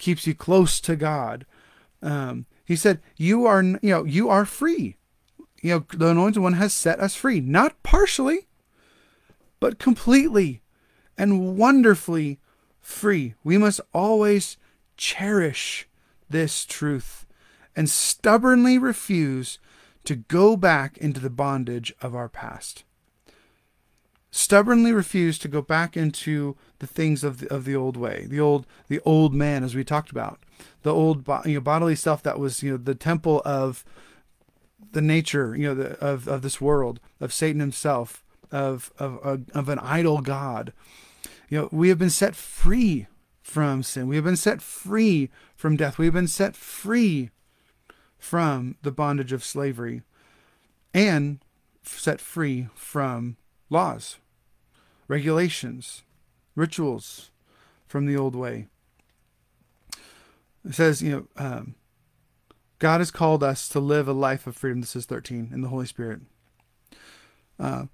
keeps 0.01 0.27
you 0.27 0.35
close 0.35 0.81
to 0.81 0.97
god. 0.97 1.47
Um, 2.03 2.47
he 2.65 2.75
said 2.75 3.01
you 3.17 3.47
are 3.47 3.63
you 3.63 3.79
know 3.83 4.05
you 4.05 4.29
are 4.29 4.45
free. 4.45 4.97
You 5.63 5.71
know 5.71 5.87
the 5.93 6.09
anointed 6.09 6.43
one 6.43 6.55
has 6.55 6.75
set 6.75 6.99
us 6.99 7.15
free 7.15 7.41
not 7.41 7.81
partially 7.85 8.49
but 9.61 9.79
completely 9.79 10.63
and 11.19 11.57
wonderfully 11.57 12.41
free. 12.81 13.35
We 13.45 13.59
must 13.59 13.81
always 13.93 14.57
cherish 14.97 15.87
this 16.31 16.65
truth 16.65 17.27
and 17.77 17.89
stubbornly 17.89 18.79
refuse 18.79 19.59
to 20.05 20.17
go 20.17 20.57
back 20.57 20.97
into 20.99 21.21
the 21.21 21.31
bondage 21.31 21.93
of 22.01 22.15
our 22.15 22.29
past. 22.29 22.85
Stubbornly 24.33 24.93
refuse 24.93 25.39
to 25.39 25.49
go 25.49 25.61
back 25.61 25.97
into 25.97 26.57
the 26.79 26.87
things 26.87 27.25
of 27.25 27.39
the, 27.39 27.53
of 27.53 27.65
the 27.65 27.75
old 27.75 27.97
way, 27.97 28.27
the 28.29 28.39
old 28.39 28.65
the 28.89 29.01
old 29.05 29.35
man, 29.35 29.65
as 29.65 29.75
we 29.75 29.83
talked 29.83 30.11
about, 30.11 30.39
the 30.83 30.95
old 30.95 31.27
you 31.45 31.55
know, 31.55 31.61
bodily 31.61 31.97
self 31.97 32.23
that 32.23 32.39
was 32.39 32.63
you 32.63 32.71
know 32.71 32.77
the 32.77 32.95
temple 32.95 33.43
of 33.45 33.85
the 34.93 35.01
nature 35.01 35.57
you 35.57 35.67
know 35.67 35.75
the, 35.75 35.99
of 35.99 36.29
of 36.29 36.43
this 36.43 36.61
world, 36.61 37.01
of 37.19 37.33
Satan 37.33 37.61
himself, 37.61 38.23
of 38.53 38.93
of 39.01 39.19
of, 39.19 39.51
of 39.53 39.69
an 39.69 39.81
idol 39.81 40.21
god. 40.21 40.73
You 41.49 41.59
know 41.59 41.69
we 41.73 41.89
have 41.89 41.99
been 41.99 42.09
set 42.09 42.37
free 42.37 43.09
from 43.43 43.83
sin. 43.83 44.07
We 44.07 44.15
have 44.15 44.25
been 44.25 44.37
set 44.37 44.63
free 44.63 45.29
from 45.57 45.77
death. 45.77 45.99
We 45.99 46.05
have 46.05 46.15
been 46.15 46.29
set 46.29 46.55
free 46.55 47.31
from 48.21 48.77
the 48.83 48.93
bondage 48.93 49.33
of 49.33 49.43
slavery 49.43 50.03
and 50.95 51.41
set 51.83 52.21
free 52.21 52.69
from 52.75 53.37
laws, 53.71 54.19
regulations, 55.09 56.03
rituals 56.55 57.31
from 57.87 58.07
the 58.07 58.17
old 58.17 58.37
way. 58.37 58.69
It 60.65 60.75
says, 60.75 61.03
you 61.03 61.11
know, 61.11 61.27
um, 61.37 61.75
God 62.79 63.01
has 63.01 63.11
called 63.11 63.43
us 63.43 63.69
to 63.71 63.81
live 63.81 64.07
a 64.07 64.13
life 64.13 64.47
of 64.47 64.57
freedom. 64.57 64.81
This 64.81 64.95
is 64.95 65.07
13 65.07 65.51
in 65.53 65.63
the 65.63 65.69
Holy 65.69 65.87
Spirit. 65.87 66.21
Uh, 67.59 67.87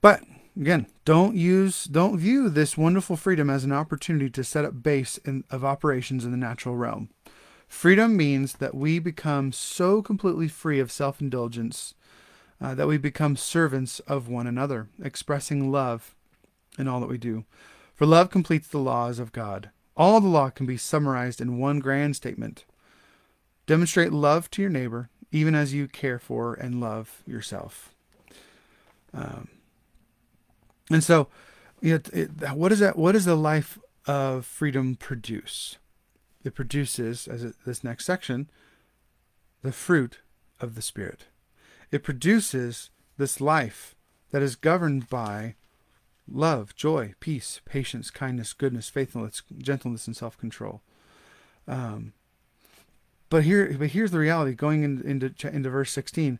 but 0.00 0.22
again, 0.56 0.86
don't 1.04 1.36
use, 1.36 1.84
don't 1.84 2.18
view 2.18 2.48
this 2.48 2.76
wonderful 2.76 3.16
freedom 3.16 3.48
as 3.50 3.64
an 3.64 3.72
opportunity 3.72 4.30
to 4.30 4.44
set 4.44 4.64
up 4.64 4.82
base 4.82 5.18
in, 5.18 5.44
of 5.50 5.64
operations 5.64 6.24
in 6.24 6.30
the 6.30 6.36
natural 6.36 6.76
realm. 6.76 7.10
Freedom 7.68 8.16
means 8.16 8.54
that 8.54 8.74
we 8.74 8.98
become 8.98 9.52
so 9.52 10.02
completely 10.02 10.48
free 10.48 10.80
of 10.80 10.90
self 10.90 11.20
indulgence 11.20 11.94
uh, 12.60 12.74
that 12.74 12.88
we 12.88 12.98
become 12.98 13.36
servants 13.36 14.00
of 14.00 14.28
one 14.28 14.46
another, 14.46 14.88
expressing 15.02 15.70
love 15.70 16.14
in 16.78 16.88
all 16.88 17.00
that 17.00 17.08
we 17.08 17.18
do. 17.18 17.44
For 17.94 18.06
love 18.06 18.30
completes 18.30 18.68
the 18.68 18.78
laws 18.78 19.18
of 19.18 19.32
God. 19.32 19.70
All 19.96 20.20
the 20.20 20.28
law 20.28 20.50
can 20.50 20.66
be 20.66 20.76
summarized 20.76 21.40
in 21.40 21.58
one 21.58 21.78
grand 21.80 22.16
statement 22.16 22.64
Demonstrate 23.68 24.14
love 24.14 24.50
to 24.52 24.62
your 24.62 24.70
neighbor, 24.70 25.10
even 25.30 25.54
as 25.54 25.74
you 25.74 25.88
care 25.88 26.18
for 26.18 26.54
and 26.54 26.80
love 26.80 27.22
yourself. 27.26 27.94
Um, 29.12 29.48
and 30.90 31.04
so, 31.04 31.28
it, 31.82 32.08
it, 32.14 32.30
what 32.54 32.72
is 32.72 32.78
that? 32.78 32.96
What 32.96 33.12
does 33.12 33.26
the 33.26 33.36
life 33.36 33.78
of 34.06 34.46
freedom 34.46 34.96
produce? 34.96 35.76
It 36.44 36.54
produces, 36.54 37.26
as 37.26 37.44
it, 37.44 37.54
this 37.64 37.82
next 37.82 38.04
section, 38.04 38.48
the 39.62 39.72
fruit 39.72 40.20
of 40.60 40.74
the 40.74 40.82
Spirit. 40.82 41.26
It 41.90 42.02
produces 42.02 42.90
this 43.16 43.40
life 43.40 43.94
that 44.30 44.42
is 44.42 44.56
governed 44.56 45.08
by 45.08 45.54
love, 46.30 46.74
joy, 46.76 47.14
peace, 47.20 47.60
patience, 47.64 48.10
kindness, 48.10 48.52
goodness, 48.52 48.88
faithfulness, 48.88 49.42
gentleness, 49.58 50.06
and 50.06 50.16
self-control. 50.16 50.82
Um, 51.66 52.12
but 53.30 53.44
here, 53.44 53.74
but 53.78 53.88
here's 53.88 54.10
the 54.10 54.18
reality. 54.18 54.54
Going 54.54 54.82
in, 54.82 55.02
into 55.02 55.48
into 55.48 55.70
verse 55.70 55.90
16, 55.90 56.38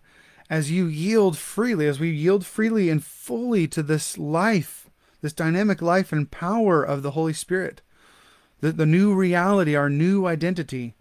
as 0.48 0.70
you 0.70 0.86
yield 0.86 1.36
freely, 1.36 1.86
as 1.86 2.00
we 2.00 2.10
yield 2.10 2.46
freely 2.46 2.88
and 2.88 3.04
fully 3.04 3.66
to 3.68 3.82
this 3.82 4.16
life, 4.16 4.88
this 5.20 5.34
dynamic 5.34 5.82
life 5.82 6.12
and 6.12 6.30
power 6.30 6.82
of 6.82 7.02
the 7.02 7.10
Holy 7.10 7.34
Spirit, 7.34 7.82
the, 8.60 8.72
the 8.72 8.86
new 8.86 9.14
reality, 9.14 9.74
our 9.74 9.90
new 9.90 10.26
identity, 10.26 10.94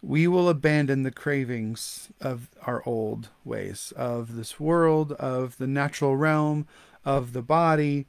we 0.00 0.26
will 0.26 0.48
abandon 0.48 1.02
the 1.02 1.10
cravings 1.10 2.08
of 2.20 2.48
our 2.62 2.82
old 2.86 3.28
ways, 3.44 3.92
of 3.96 4.36
this 4.36 4.60
world, 4.60 5.12
of 5.12 5.58
the 5.58 5.66
natural 5.66 6.16
realm, 6.16 6.66
of 7.04 7.32
the 7.32 7.42
body. 7.42 8.06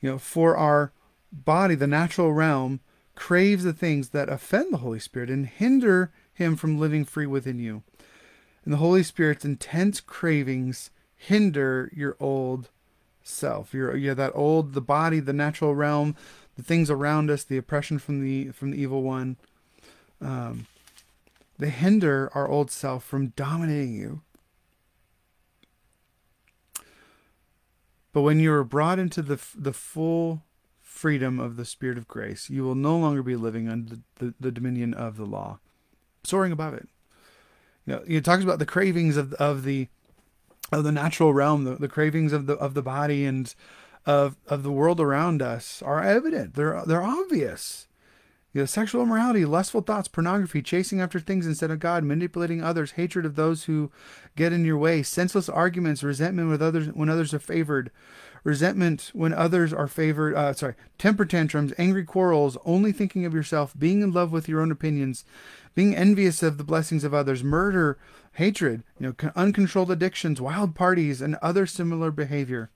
You 0.00 0.10
know, 0.10 0.18
for 0.18 0.56
our 0.56 0.92
body, 1.32 1.74
the 1.74 1.86
natural 1.86 2.32
realm 2.32 2.80
craves 3.14 3.64
the 3.64 3.72
things 3.72 4.08
that 4.10 4.28
offend 4.28 4.72
the 4.72 4.78
Holy 4.78 4.98
Spirit 4.98 5.30
and 5.30 5.46
hinder 5.46 6.10
him 6.32 6.56
from 6.56 6.78
living 6.78 7.04
free 7.04 7.26
within 7.26 7.58
you. 7.58 7.82
And 8.64 8.72
the 8.74 8.78
Holy 8.78 9.02
Spirit's 9.02 9.44
intense 9.44 10.00
cravings 10.00 10.90
hinder 11.16 11.90
your 11.94 12.16
old 12.18 12.70
self. 13.22 13.72
Your 13.72 13.94
yeah, 13.96 14.14
that 14.14 14.32
old 14.34 14.72
the 14.72 14.80
body, 14.80 15.20
the 15.20 15.32
natural 15.32 15.74
realm, 15.74 16.16
the 16.60 16.66
things 16.66 16.90
around 16.90 17.30
us, 17.30 17.42
the 17.42 17.56
oppression 17.56 17.98
from 17.98 18.22
the 18.22 18.50
from 18.50 18.70
the 18.70 18.80
evil 18.80 19.02
one. 19.02 19.36
Um, 20.20 20.66
they 21.58 21.70
hinder 21.70 22.30
our 22.34 22.46
old 22.46 22.70
self 22.70 23.02
from 23.02 23.28
dominating 23.28 23.94
you. 23.94 24.20
But 28.12 28.22
when 28.22 28.40
you 28.40 28.52
are 28.52 28.64
brought 28.64 28.98
into 28.98 29.22
the 29.22 29.40
the 29.56 29.72
full 29.72 30.42
freedom 30.82 31.40
of 31.40 31.56
the 31.56 31.64
Spirit 31.64 31.96
of 31.96 32.06
grace, 32.06 32.50
you 32.50 32.62
will 32.62 32.74
no 32.74 32.98
longer 32.98 33.22
be 33.22 33.36
living 33.36 33.68
under 33.68 33.94
the, 33.94 34.02
the, 34.16 34.34
the 34.38 34.52
dominion 34.52 34.92
of 34.92 35.16
the 35.16 35.24
law, 35.24 35.60
soaring 36.24 36.52
above 36.52 36.74
it. 36.74 36.88
You 37.86 37.94
know, 37.94 38.02
it 38.06 38.24
talks 38.24 38.44
about 38.44 38.58
the 38.58 38.66
cravings 38.66 39.16
of 39.16 39.32
of 39.34 39.64
the 39.64 39.88
of 40.70 40.84
the 40.84 40.92
natural 40.92 41.32
realm, 41.32 41.64
the, 41.64 41.76
the 41.76 41.88
cravings 41.88 42.34
of 42.34 42.44
the 42.44 42.54
of 42.54 42.74
the 42.74 42.82
body 42.82 43.24
and 43.24 43.54
of 44.06 44.36
of 44.46 44.62
the 44.62 44.72
world 44.72 45.00
around 45.00 45.42
us 45.42 45.82
are 45.82 46.02
evident. 46.02 46.54
They're 46.54 46.82
they're 46.86 47.02
obvious. 47.02 47.86
You 48.52 48.62
know, 48.62 48.66
sexual 48.66 49.04
immorality, 49.04 49.44
lustful 49.44 49.80
thoughts, 49.80 50.08
pornography, 50.08 50.60
chasing 50.60 51.00
after 51.00 51.20
things 51.20 51.46
instead 51.46 51.70
of 51.70 51.78
God, 51.78 52.02
manipulating 52.02 52.60
others, 52.60 52.92
hatred 52.92 53.24
of 53.24 53.36
those 53.36 53.64
who 53.64 53.92
get 54.34 54.52
in 54.52 54.64
your 54.64 54.76
way, 54.76 55.04
senseless 55.04 55.48
arguments, 55.48 56.02
resentment 56.02 56.48
with 56.48 56.60
others 56.60 56.88
when 56.88 57.08
others 57.08 57.32
are 57.32 57.38
favored, 57.38 57.92
resentment 58.42 59.12
when 59.12 59.32
others 59.32 59.72
are 59.72 59.86
favored. 59.86 60.34
Uh, 60.34 60.52
sorry, 60.52 60.74
temper 60.98 61.24
tantrums, 61.24 61.72
angry 61.78 62.04
quarrels, 62.04 62.58
only 62.64 62.90
thinking 62.90 63.24
of 63.24 63.32
yourself, 63.32 63.72
being 63.78 64.02
in 64.02 64.10
love 64.10 64.32
with 64.32 64.48
your 64.48 64.60
own 64.60 64.72
opinions, 64.72 65.24
being 65.76 65.94
envious 65.94 66.42
of 66.42 66.58
the 66.58 66.64
blessings 66.64 67.04
of 67.04 67.14
others, 67.14 67.44
murder, 67.44 67.98
hatred, 68.32 68.82
you 68.98 69.06
know, 69.06 69.30
uncontrolled 69.36 69.92
addictions, 69.92 70.40
wild 70.40 70.74
parties, 70.74 71.22
and 71.22 71.36
other 71.36 71.66
similar 71.66 72.10
behavior. 72.10 72.68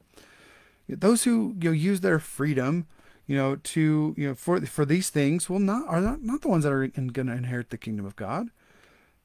Those 0.88 1.24
who 1.24 1.54
you 1.60 1.70
know, 1.70 1.74
use 1.74 2.00
their 2.00 2.18
freedom 2.18 2.86
you 3.26 3.36
know, 3.36 3.56
to 3.56 4.14
you 4.16 4.28
know 4.28 4.34
for 4.34 4.60
for 4.66 4.84
these 4.84 5.10
things 5.10 5.48
will 5.48 5.58
not 5.58 5.88
are 5.88 6.00
not, 6.00 6.22
not 6.22 6.42
the 6.42 6.48
ones 6.48 6.64
that 6.64 6.72
are 6.72 6.86
going 6.86 7.26
to 7.26 7.32
inherit 7.32 7.70
the 7.70 7.78
kingdom 7.78 8.04
of 8.04 8.16
God. 8.16 8.50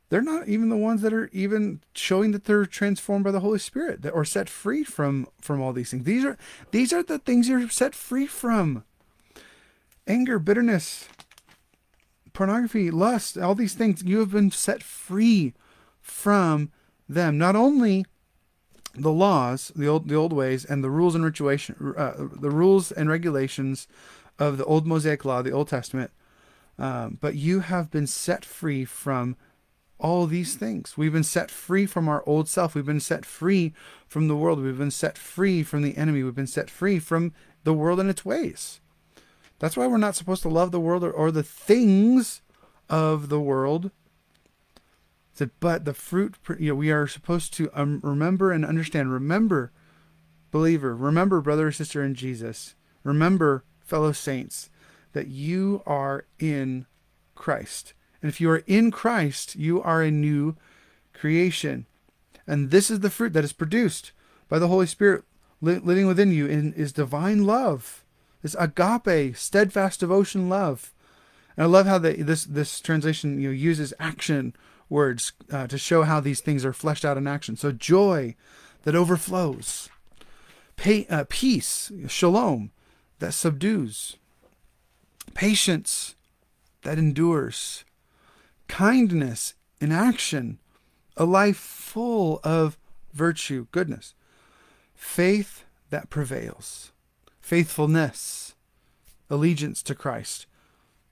They're 0.09 0.21
not 0.21 0.47
even 0.47 0.69
the 0.69 0.77
ones 0.77 1.01
that 1.01 1.13
are 1.13 1.29
even 1.31 1.81
showing 1.93 2.31
that 2.31 2.45
they're 2.45 2.65
transformed 2.65 3.25
by 3.25 3.31
the 3.31 3.41
Holy 3.41 3.59
Spirit 3.59 4.01
that, 4.01 4.13
or 4.13 4.25
set 4.25 4.49
free 4.49 4.83
from 4.83 5.27
from 5.41 5.61
all 5.61 5.73
these 5.73 5.91
things. 5.91 6.05
These 6.05 6.25
are 6.25 6.37
these 6.71 6.93
are 6.93 7.03
the 7.03 7.19
things 7.19 7.47
you're 7.47 7.69
set 7.69 7.93
free 7.93 8.25
from. 8.25 8.83
Anger, 10.07 10.39
bitterness, 10.39 11.07
pornography, 12.33 12.89
lust, 12.89 13.37
all 13.37 13.53
these 13.53 13.75
things 13.75 14.01
you 14.03 14.19
have 14.19 14.31
been 14.31 14.49
set 14.49 14.81
free 14.81 15.53
from 16.01 16.71
them. 17.07 17.37
Not 17.37 17.55
only 17.55 18.05
the 18.95 19.11
laws, 19.11 19.71
the 19.75 19.87
old 19.87 20.07
the 20.07 20.15
old 20.15 20.33
ways, 20.33 20.65
and 20.65 20.83
the 20.83 20.89
rules 20.89 21.15
and 21.15 21.23
rituation, 21.23 21.93
uh, 21.97 22.13
the 22.17 22.49
rules 22.49 22.91
and 22.91 23.09
regulations 23.09 23.87
of 24.37 24.57
the 24.57 24.65
old 24.65 24.87
Mosaic 24.87 25.25
law, 25.25 25.41
the 25.41 25.51
Old 25.51 25.67
Testament. 25.67 26.11
Um, 26.77 27.17
but 27.19 27.35
you 27.35 27.59
have 27.59 27.91
been 27.91 28.07
set 28.07 28.45
free 28.45 28.85
from 28.85 29.35
all 29.99 30.27
these 30.27 30.55
things. 30.55 30.97
We've 30.97 31.11
been 31.11 31.23
set 31.23 31.51
free 31.51 31.85
from 31.85 32.07
our 32.07 32.23
old 32.25 32.47
self. 32.47 32.73
We've 32.73 32.85
been 32.85 33.01
set 33.01 33.25
free 33.25 33.73
from 34.07 34.29
the 34.29 34.35
world. 34.35 34.61
We've 34.61 34.77
been 34.77 34.91
set 34.91 35.17
free 35.17 35.61
from 35.61 35.81
the 35.81 35.97
enemy. 35.97 36.23
We've 36.23 36.33
been 36.33 36.47
set 36.47 36.69
free 36.69 36.99
from 36.99 37.33
the 37.65 37.73
world 37.73 37.99
and 37.99 38.09
its 38.09 38.23
ways. 38.23 38.79
That's 39.59 39.75
why 39.75 39.87
we're 39.87 39.97
not 39.97 40.15
supposed 40.15 40.41
to 40.43 40.49
love 40.49 40.71
the 40.71 40.79
world 40.79 41.03
or, 41.03 41.11
or 41.11 41.31
the 41.31 41.43
things 41.43 42.41
of 42.89 43.27
the 43.27 43.41
world 43.41 43.91
said, 45.39 45.51
but 45.61 45.85
the 45.85 45.93
fruit, 45.93 46.35
you 46.59 46.69
know, 46.69 46.75
we 46.75 46.91
are 46.91 47.07
supposed 47.07 47.53
to 47.53 47.69
um, 47.73 48.01
remember 48.03 48.51
and 48.51 48.65
understand. 48.65 49.11
Remember, 49.11 49.71
believer, 50.51 50.93
remember, 50.93 51.39
brother 51.39 51.67
or 51.67 51.71
sister 51.71 52.03
in 52.03 52.13
Jesus, 52.13 52.75
remember, 53.03 53.63
fellow 53.81 54.11
saints, 54.11 54.69
that 55.13 55.27
you 55.27 55.81
are 55.85 56.25
in 56.39 56.85
Christ. 57.35 57.93
And 58.21 58.29
if 58.29 58.41
you 58.41 58.49
are 58.49 58.63
in 58.67 58.91
Christ, 58.91 59.55
you 59.55 59.81
are 59.81 60.01
a 60.01 60.11
new 60.11 60.57
creation. 61.13 61.85
And 62.45 62.69
this 62.69 62.91
is 62.91 62.99
the 62.99 63.09
fruit 63.09 63.31
that 63.31 63.45
is 63.45 63.53
produced 63.53 64.11
by 64.49 64.59
the 64.59 64.67
Holy 64.67 64.87
Spirit 64.87 65.23
living 65.61 66.05
within 66.05 66.33
you 66.33 66.47
in 66.47 66.73
is 66.73 66.91
divine 66.91 67.45
love, 67.45 68.03
this 68.41 68.57
agape, 68.59 69.37
steadfast 69.37 70.01
devotion 70.01 70.49
love. 70.49 70.93
And 71.55 71.63
I 71.63 71.67
love 71.67 71.85
how 71.85 71.97
the, 71.97 72.13
this 72.23 72.45
this 72.45 72.79
translation 72.79 73.41
you 73.41 73.49
know 73.49 73.53
uses 73.53 73.93
action 73.99 74.53
words 74.89 75.33
uh, 75.51 75.67
to 75.67 75.77
show 75.77 76.03
how 76.03 76.19
these 76.19 76.41
things 76.41 76.65
are 76.65 76.73
fleshed 76.73 77.05
out 77.05 77.17
in 77.17 77.27
action. 77.27 77.55
So 77.55 77.71
joy 77.71 78.35
that 78.83 78.95
overflows, 78.95 79.89
Pay, 80.75 81.05
uh, 81.07 81.25
peace, 81.27 81.91
shalom, 82.07 82.71
that 83.19 83.33
subdues, 83.33 84.15
patience 85.33 86.15
that 86.83 86.97
endures, 86.97 87.83
kindness 88.69 89.55
in 89.81 89.91
action, 89.91 90.57
a 91.17 91.25
life 91.25 91.57
full 91.57 92.39
of 92.45 92.77
virtue, 93.11 93.67
goodness, 93.71 94.13
faith 94.95 95.65
that 95.89 96.09
prevails, 96.09 96.93
faithfulness, 97.41 98.55
allegiance 99.29 99.83
to 99.83 99.93
Christ, 99.93 100.45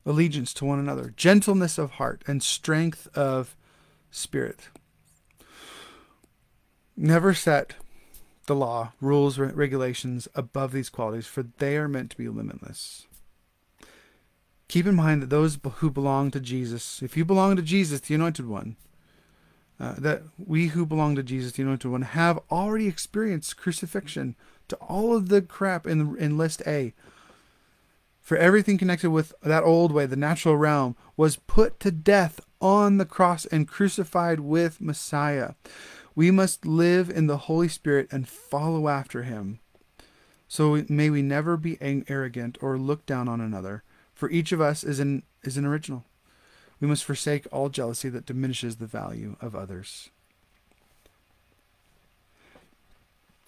allegiance 0.06 0.54
to 0.54 0.66
one 0.66 0.80
another, 0.80 1.14
gentleness 1.18 1.78
of 1.78 1.92
heart, 1.92 2.24
and 2.26 2.42
strength 2.42 3.10
of 3.18 3.56
spirit. 4.12 4.70
Never 6.96 7.34
set 7.34 7.74
the 8.48 8.56
law, 8.56 8.94
rules, 9.02 9.38
regulations 9.38 10.28
above 10.34 10.72
these 10.72 10.90
qualities, 10.90 11.28
for 11.28 11.44
they 11.44 11.78
are 11.78 11.88
meant 11.88 12.12
to 12.12 12.18
be 12.18 12.28
limitless. 12.28 13.06
Keep 14.68 14.88
in 14.88 14.96
mind 14.96 15.22
that 15.22 15.30
those 15.30 15.58
who 15.76 15.90
belong 15.90 16.32
to 16.32 16.40
Jesus, 16.40 17.02
if 17.02 17.16
you 17.16 17.24
belong 17.24 17.56
to 17.56 17.62
Jesus, 17.62 18.02
the 18.02 18.16
Anointed 18.16 18.48
One, 18.48 18.76
uh, 19.80 19.96
that 19.98 20.24
we 20.38 20.68
who 20.68 20.86
belong 20.86 21.16
to 21.16 21.24
Jesus, 21.24 21.54
the 21.54 21.64
Anointed 21.64 21.92
One, 21.92 22.02
have 22.02 22.40
already 22.52 22.88
experienced 22.88 23.58
crucifixion 23.58 24.36
to 24.68 24.76
all 24.78 25.16
of 25.16 25.30
the 25.30 25.42
crap 25.42 25.86
in, 25.86 26.18
in 26.18 26.38
list 26.38 26.62
A. 26.66 26.94
For 28.20 28.36
everything 28.36 28.78
connected 28.78 29.12
with 29.12 29.34
that 29.42 29.64
old 29.64 29.92
way, 29.92 30.06
the 30.06 30.16
natural 30.16 30.58
realm, 30.58 30.96
was 31.16 31.38
put 31.38 31.80
to 31.82 31.92
death 31.92 32.42
on 32.62 32.98
the 32.98 33.06
cross 33.06 33.46
and 33.46 33.68
crucified 33.68 34.40
with 34.40 34.82
Messiah. 34.82 35.54
We 36.16 36.32
must 36.32 36.66
live 36.66 37.10
in 37.10 37.28
the 37.28 37.38
Holy 37.38 37.68
Spirit 37.68 38.08
and 38.12 38.28
follow 38.28 38.88
after 38.88 39.24
him. 39.24 39.60
So 40.48 40.84
may 40.90 41.10
we 41.10 41.22
never 41.22 41.58
be 41.58 41.78
arrogant 41.82 42.58
or 42.62 42.78
look 42.78 43.06
down 43.06 43.28
on 43.28 43.42
another, 43.42 43.84
for 44.14 44.30
each 44.30 44.52
of 44.52 44.62
us 44.62 44.84
is 44.84 45.00
an, 45.00 45.24
is 45.44 45.58
an 45.58 45.66
original. 45.66 46.06
We 46.80 46.88
must 46.88 47.04
forsake 47.04 47.48
all 47.52 47.70
jealousy 47.70 48.10
that 48.10 48.26
diminishes 48.26 48.78
the 48.78 48.86
value 48.86 49.36
of 49.42 49.56
others. 49.56 50.10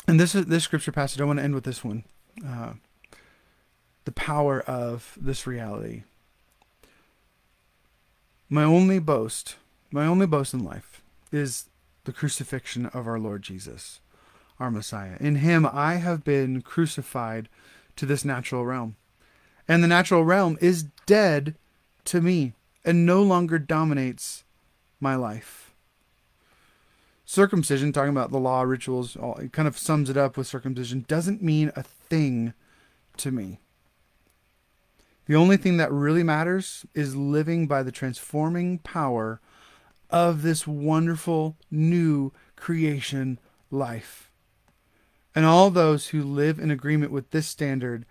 And 0.07 0.19
this 0.19 0.33
is 0.33 0.47
this 0.47 0.63
scripture 0.63 0.91
passage. 0.91 1.21
I 1.21 1.25
want 1.25 1.37
to 1.37 1.43
end 1.43 1.53
with 1.53 1.63
this 1.63 1.83
one. 1.83 2.03
Uh, 2.45 2.73
the 4.05 4.11
power 4.11 4.61
of 4.61 5.15
this 5.21 5.45
reality. 5.45 6.03
My 8.51 8.63
only 8.63 8.97
boast, 8.97 9.57
my 9.91 10.07
only 10.07 10.25
boast 10.25 10.55
in 10.55 10.63
life 10.63 11.03
is 11.31 11.69
the 12.05 12.11
crucifixion 12.11 12.87
of 12.87 13.07
our 13.07 13.19
Lord 13.19 13.43
Jesus, 13.43 13.99
our 14.59 14.71
Messiah. 14.71 15.17
In 15.19 15.35
him 15.35 15.67
I 15.71 15.95
have 15.95 16.23
been 16.23 16.63
crucified 16.63 17.47
to 17.95 18.07
this 18.07 18.25
natural 18.25 18.65
realm. 18.65 18.95
And 19.67 19.83
the 19.83 19.87
natural 19.87 20.23
realm 20.23 20.57
is 20.61 20.85
dead 21.05 21.55
to 22.05 22.21
me 22.21 22.53
and 22.83 23.05
no 23.05 23.21
longer 23.21 23.59
dominates 23.59 24.43
my 24.99 25.15
life. 25.15 25.75
Circumcision, 27.23 27.91
talking 27.91 28.09
about 28.09 28.31
the 28.31 28.39
law, 28.39 28.63
rituals, 28.63 29.15
all, 29.15 29.35
it 29.35 29.53
kind 29.53 29.67
of 29.67 29.77
sums 29.77 30.09
it 30.09 30.17
up 30.17 30.35
with 30.35 30.47
circumcision, 30.47 31.05
doesn't 31.07 31.43
mean 31.43 31.71
a 31.75 31.83
thing 31.83 32.55
to 33.17 33.29
me. 33.29 33.59
The 35.29 35.35
only 35.35 35.57
thing 35.57 35.77
that 35.77 35.91
really 35.91 36.23
matters 36.23 36.87
is 36.95 37.15
living 37.15 37.67
by 37.67 37.83
the 37.83 37.91
transforming 37.91 38.79
power 38.79 39.39
of 40.09 40.41
this 40.41 40.65
wonderful 40.65 41.55
new 41.69 42.31
creation 42.55 43.37
life. 43.69 44.31
And 45.35 45.45
all 45.45 45.69
those 45.69 46.07
who 46.07 46.23
live 46.23 46.57
in 46.57 46.71
agreement 46.71 47.11
with 47.11 47.29
this 47.29 47.45
standard 47.45 48.07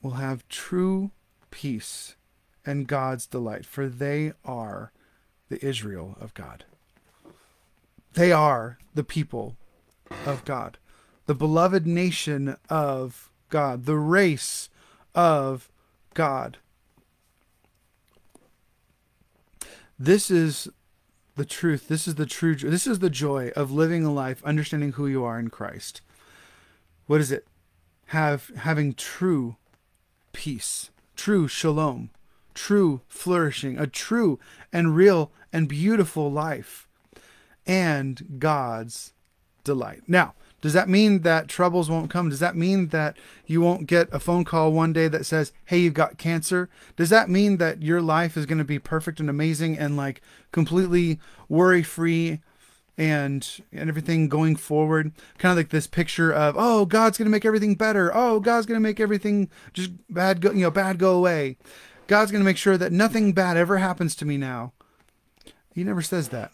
will 0.00 0.12
have 0.12 0.48
true 0.48 1.10
peace 1.50 2.16
and 2.64 2.88
God's 2.88 3.26
delight, 3.26 3.66
for 3.66 3.86
they 3.86 4.32
are 4.46 4.92
the 5.50 5.62
Israel 5.62 6.16
of 6.18 6.32
God. 6.32 6.64
They 8.14 8.32
are 8.32 8.78
the 8.94 9.04
people 9.04 9.58
of 10.24 10.42
God, 10.46 10.78
the 11.26 11.34
beloved 11.34 11.86
nation 11.86 12.56
of 12.70 13.30
God, 13.50 13.84
the 13.84 13.98
race 13.98 14.70
of 15.14 15.68
God. 16.14 16.58
This 19.98 20.30
is 20.30 20.68
the 21.36 21.44
truth. 21.44 21.88
This 21.88 22.08
is 22.08 22.16
the 22.16 22.26
true. 22.26 22.54
This 22.56 22.86
is 22.86 22.98
the 22.98 23.10
joy 23.10 23.50
of 23.56 23.70
living 23.70 24.04
a 24.04 24.12
life 24.12 24.42
understanding 24.44 24.92
who 24.92 25.06
you 25.06 25.24
are 25.24 25.38
in 25.38 25.50
Christ. 25.50 26.00
What 27.06 27.20
is 27.20 27.30
it? 27.30 27.46
Have 28.06 28.50
having 28.56 28.94
true 28.94 29.56
peace, 30.32 30.90
true 31.16 31.48
shalom, 31.48 32.10
true 32.54 33.00
flourishing, 33.08 33.78
a 33.78 33.86
true 33.86 34.38
and 34.72 34.94
real 34.94 35.32
and 35.52 35.68
beautiful 35.68 36.30
life, 36.30 36.88
and 37.66 38.36
God's 38.38 39.12
delight. 39.62 40.02
Now, 40.06 40.34
does 40.64 40.72
that 40.72 40.88
mean 40.88 41.20
that 41.20 41.46
troubles 41.46 41.90
won't 41.90 42.08
come? 42.08 42.30
Does 42.30 42.40
that 42.40 42.56
mean 42.56 42.88
that 42.88 43.18
you 43.44 43.60
won't 43.60 43.86
get 43.86 44.08
a 44.10 44.18
phone 44.18 44.44
call 44.44 44.72
one 44.72 44.94
day 44.94 45.08
that 45.08 45.26
says, 45.26 45.52
hey, 45.66 45.76
you've 45.76 45.92
got 45.92 46.16
cancer? 46.16 46.70
Does 46.96 47.10
that 47.10 47.28
mean 47.28 47.58
that 47.58 47.82
your 47.82 48.00
life 48.00 48.34
is 48.34 48.46
going 48.46 48.56
to 48.56 48.64
be 48.64 48.78
perfect 48.78 49.20
and 49.20 49.28
amazing 49.28 49.76
and 49.76 49.94
like 49.94 50.22
completely 50.52 51.20
worry 51.50 51.82
free 51.82 52.40
and 52.96 53.46
and 53.72 53.90
everything 53.90 54.26
going 54.30 54.56
forward? 54.56 55.12
Kind 55.36 55.50
of 55.50 55.58
like 55.58 55.68
this 55.68 55.86
picture 55.86 56.32
of, 56.32 56.54
oh, 56.56 56.86
God's 56.86 57.18
going 57.18 57.26
to 57.26 57.30
make 57.30 57.44
everything 57.44 57.74
better. 57.74 58.10
Oh, 58.14 58.40
God's 58.40 58.64
going 58.64 58.80
to 58.80 58.88
make 58.88 59.00
everything 59.00 59.50
just 59.74 59.90
bad 60.08 60.40
go, 60.40 60.50
you 60.50 60.62
know, 60.62 60.70
bad 60.70 60.98
go 60.98 61.14
away. 61.14 61.58
God's 62.06 62.30
going 62.30 62.40
to 62.40 62.46
make 62.46 62.56
sure 62.56 62.78
that 62.78 62.90
nothing 62.90 63.34
bad 63.34 63.58
ever 63.58 63.76
happens 63.76 64.16
to 64.16 64.24
me 64.24 64.38
now. 64.38 64.72
He 65.74 65.84
never 65.84 66.00
says 66.00 66.30
that. 66.30 66.52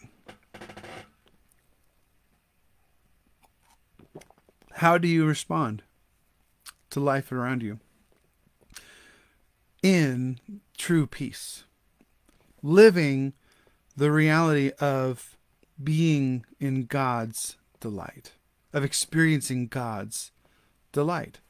How 4.81 4.97
do 4.97 5.07
you 5.07 5.27
respond 5.27 5.83
to 6.89 7.01
life 7.01 7.31
around 7.31 7.63
you? 7.63 7.81
In 9.83 10.41
true 10.79 11.07
peace, 11.07 11.65
living 12.63 13.35
the 13.95 14.11
reality 14.11 14.71
of 14.81 15.37
being 15.85 16.47
in 16.59 16.87
God's 16.87 17.59
delight, 17.79 18.33
of 18.73 18.83
experiencing 18.83 19.67
God's 19.67 20.33
delight. 20.93 21.41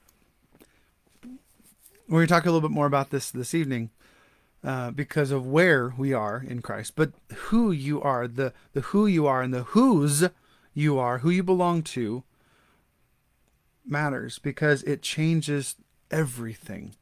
We're 2.09 2.19
going 2.19 2.27
to 2.27 2.35
talk 2.35 2.47
a 2.47 2.51
little 2.51 2.69
bit 2.69 2.75
more 2.75 2.87
about 2.87 3.11
this 3.11 3.31
this 3.31 3.55
evening 3.55 3.91
uh, 4.65 4.91
because 4.91 5.31
of 5.31 5.47
where 5.47 5.95
we 5.97 6.13
are 6.13 6.45
in 6.45 6.63
Christ, 6.63 6.95
but 6.97 7.13
who 7.33 7.71
you 7.71 8.03
are, 8.03 8.27
the, 8.27 8.53
the 8.73 8.81
who 8.81 9.07
you 9.07 9.29
are 9.29 9.41
and 9.41 9.55
the 9.55 9.63
whose 9.63 10.29
you 10.75 10.99
are, 10.99 11.19
who 11.19 11.31
you 11.31 11.45
belong 11.45 11.85
to, 11.85 12.25
matters 13.91 14.39
because 14.39 14.83
it 14.85 15.03
changes 15.03 15.77
everything. 16.11 16.95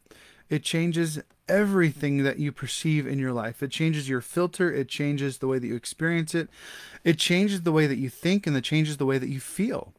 It 0.48 0.62
changes 0.62 1.20
everything 1.48 2.22
that 2.24 2.38
you 2.38 2.52
perceive 2.52 3.06
in 3.06 3.18
your 3.18 3.32
life. 3.32 3.62
It 3.62 3.70
changes 3.70 4.08
your 4.08 4.20
filter. 4.20 4.72
It 4.72 4.88
changes 4.88 5.38
the 5.38 5.46
way 5.46 5.58
that 5.58 5.66
you 5.66 5.76
experience 5.76 6.34
it. 6.34 6.48
It 7.04 7.18
changes 7.18 7.62
the 7.62 7.72
way 7.72 7.86
that 7.86 7.98
you 7.98 8.08
think 8.08 8.46
and 8.46 8.56
it 8.56 8.64
changes 8.64 8.96
the 8.96 9.06
way 9.06 9.18
that 9.18 9.28
you 9.28 9.40
feel. 9.40 9.92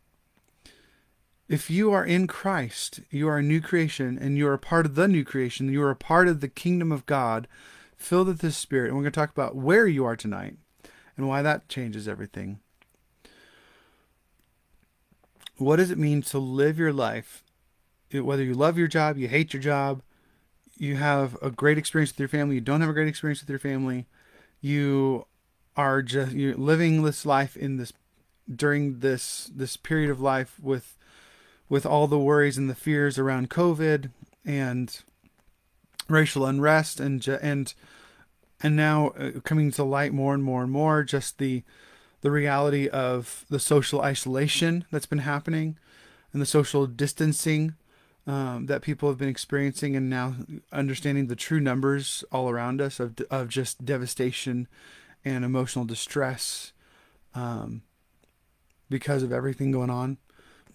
If 1.47 1.69
you 1.69 1.91
are 1.91 2.05
in 2.05 2.27
Christ, 2.27 2.99
you 3.09 3.27
are 3.27 3.39
a 3.39 3.43
new 3.43 3.59
creation 3.59 4.19
and 4.19 4.37
you 4.37 4.47
are 4.47 4.53
a 4.53 4.59
part 4.59 4.85
of 4.85 4.95
the 4.95 5.07
new 5.07 5.23
creation. 5.23 5.71
You 5.71 5.81
are 5.81 5.89
a 5.89 5.95
part 5.95 6.27
of 6.27 6.41
the 6.41 6.47
kingdom 6.47 6.91
of 6.91 7.07
God 7.07 7.47
filled 7.97 8.27
with 8.27 8.39
the 8.39 8.51
Spirit. 8.51 8.89
And 8.89 8.97
we're 8.97 9.03
going 9.03 9.11
to 9.11 9.19
talk 9.19 9.31
about 9.31 9.55
where 9.55 9.87
you 9.87 10.05
are 10.05 10.15
tonight 10.15 10.57
and 11.17 11.27
why 11.27 11.41
that 11.41 11.67
changes 11.67 12.07
everything. 12.07 12.59
What 15.59 15.75
does 15.75 15.91
it 15.91 15.97
mean 15.97 16.21
to 16.23 16.39
live 16.39 16.79
your 16.79 16.93
life? 16.93 17.43
Whether 18.11 18.43
you 18.43 18.53
love 18.53 18.77
your 18.77 18.87
job, 18.87 19.17
you 19.17 19.27
hate 19.27 19.53
your 19.53 19.61
job, 19.61 20.01
you 20.77 20.95
have 20.95 21.37
a 21.41 21.51
great 21.51 21.77
experience 21.77 22.11
with 22.11 22.19
your 22.19 22.29
family, 22.29 22.55
you 22.55 22.61
don't 22.61 22.81
have 22.81 22.89
a 22.89 22.93
great 22.93 23.09
experience 23.09 23.41
with 23.41 23.49
your 23.49 23.59
family, 23.59 24.07
you 24.61 25.25
are 25.75 26.01
just 26.01 26.31
you're 26.31 26.55
living 26.55 27.03
this 27.03 27.25
life 27.25 27.55
in 27.55 27.77
this 27.77 27.93
during 28.53 28.99
this 28.99 29.51
this 29.53 29.77
period 29.77 30.09
of 30.09 30.19
life 30.19 30.59
with 30.61 30.97
with 31.67 31.85
all 31.85 32.07
the 32.07 32.17
worries 32.17 32.57
and 32.57 32.69
the 32.69 32.75
fears 32.75 33.19
around 33.19 33.49
COVID 33.49 34.09
and 34.45 35.01
racial 36.07 36.45
unrest 36.45 36.99
and 36.99 37.25
and 37.27 37.73
and 38.61 38.75
now 38.75 39.09
uh, 39.09 39.39
coming 39.43 39.71
to 39.71 39.83
light 39.83 40.13
more 40.13 40.33
and 40.33 40.43
more 40.43 40.63
and 40.63 40.71
more 40.71 41.03
just 41.03 41.37
the 41.37 41.63
the 42.21 42.31
reality 42.31 42.87
of 42.87 43.45
the 43.49 43.59
social 43.59 44.01
isolation 44.01 44.85
that's 44.91 45.05
been 45.05 45.19
happening 45.19 45.77
and 46.33 46.41
the 46.41 46.45
social 46.45 46.85
distancing 46.85 47.75
um, 48.27 48.67
that 48.67 48.83
people 48.83 49.09
have 49.09 49.17
been 49.17 49.29
experiencing, 49.29 49.95
and 49.95 50.07
now 50.07 50.35
understanding 50.71 51.27
the 51.27 51.35
true 51.35 51.59
numbers 51.59 52.23
all 52.31 52.47
around 52.47 52.79
us 52.79 52.99
of, 52.99 53.19
of 53.31 53.49
just 53.49 53.83
devastation 53.83 54.67
and 55.25 55.43
emotional 55.43 55.83
distress 55.83 56.71
um, 57.33 57.81
because 58.87 59.23
of 59.23 59.31
everything 59.31 59.71
going 59.71 59.89
on. 59.89 60.17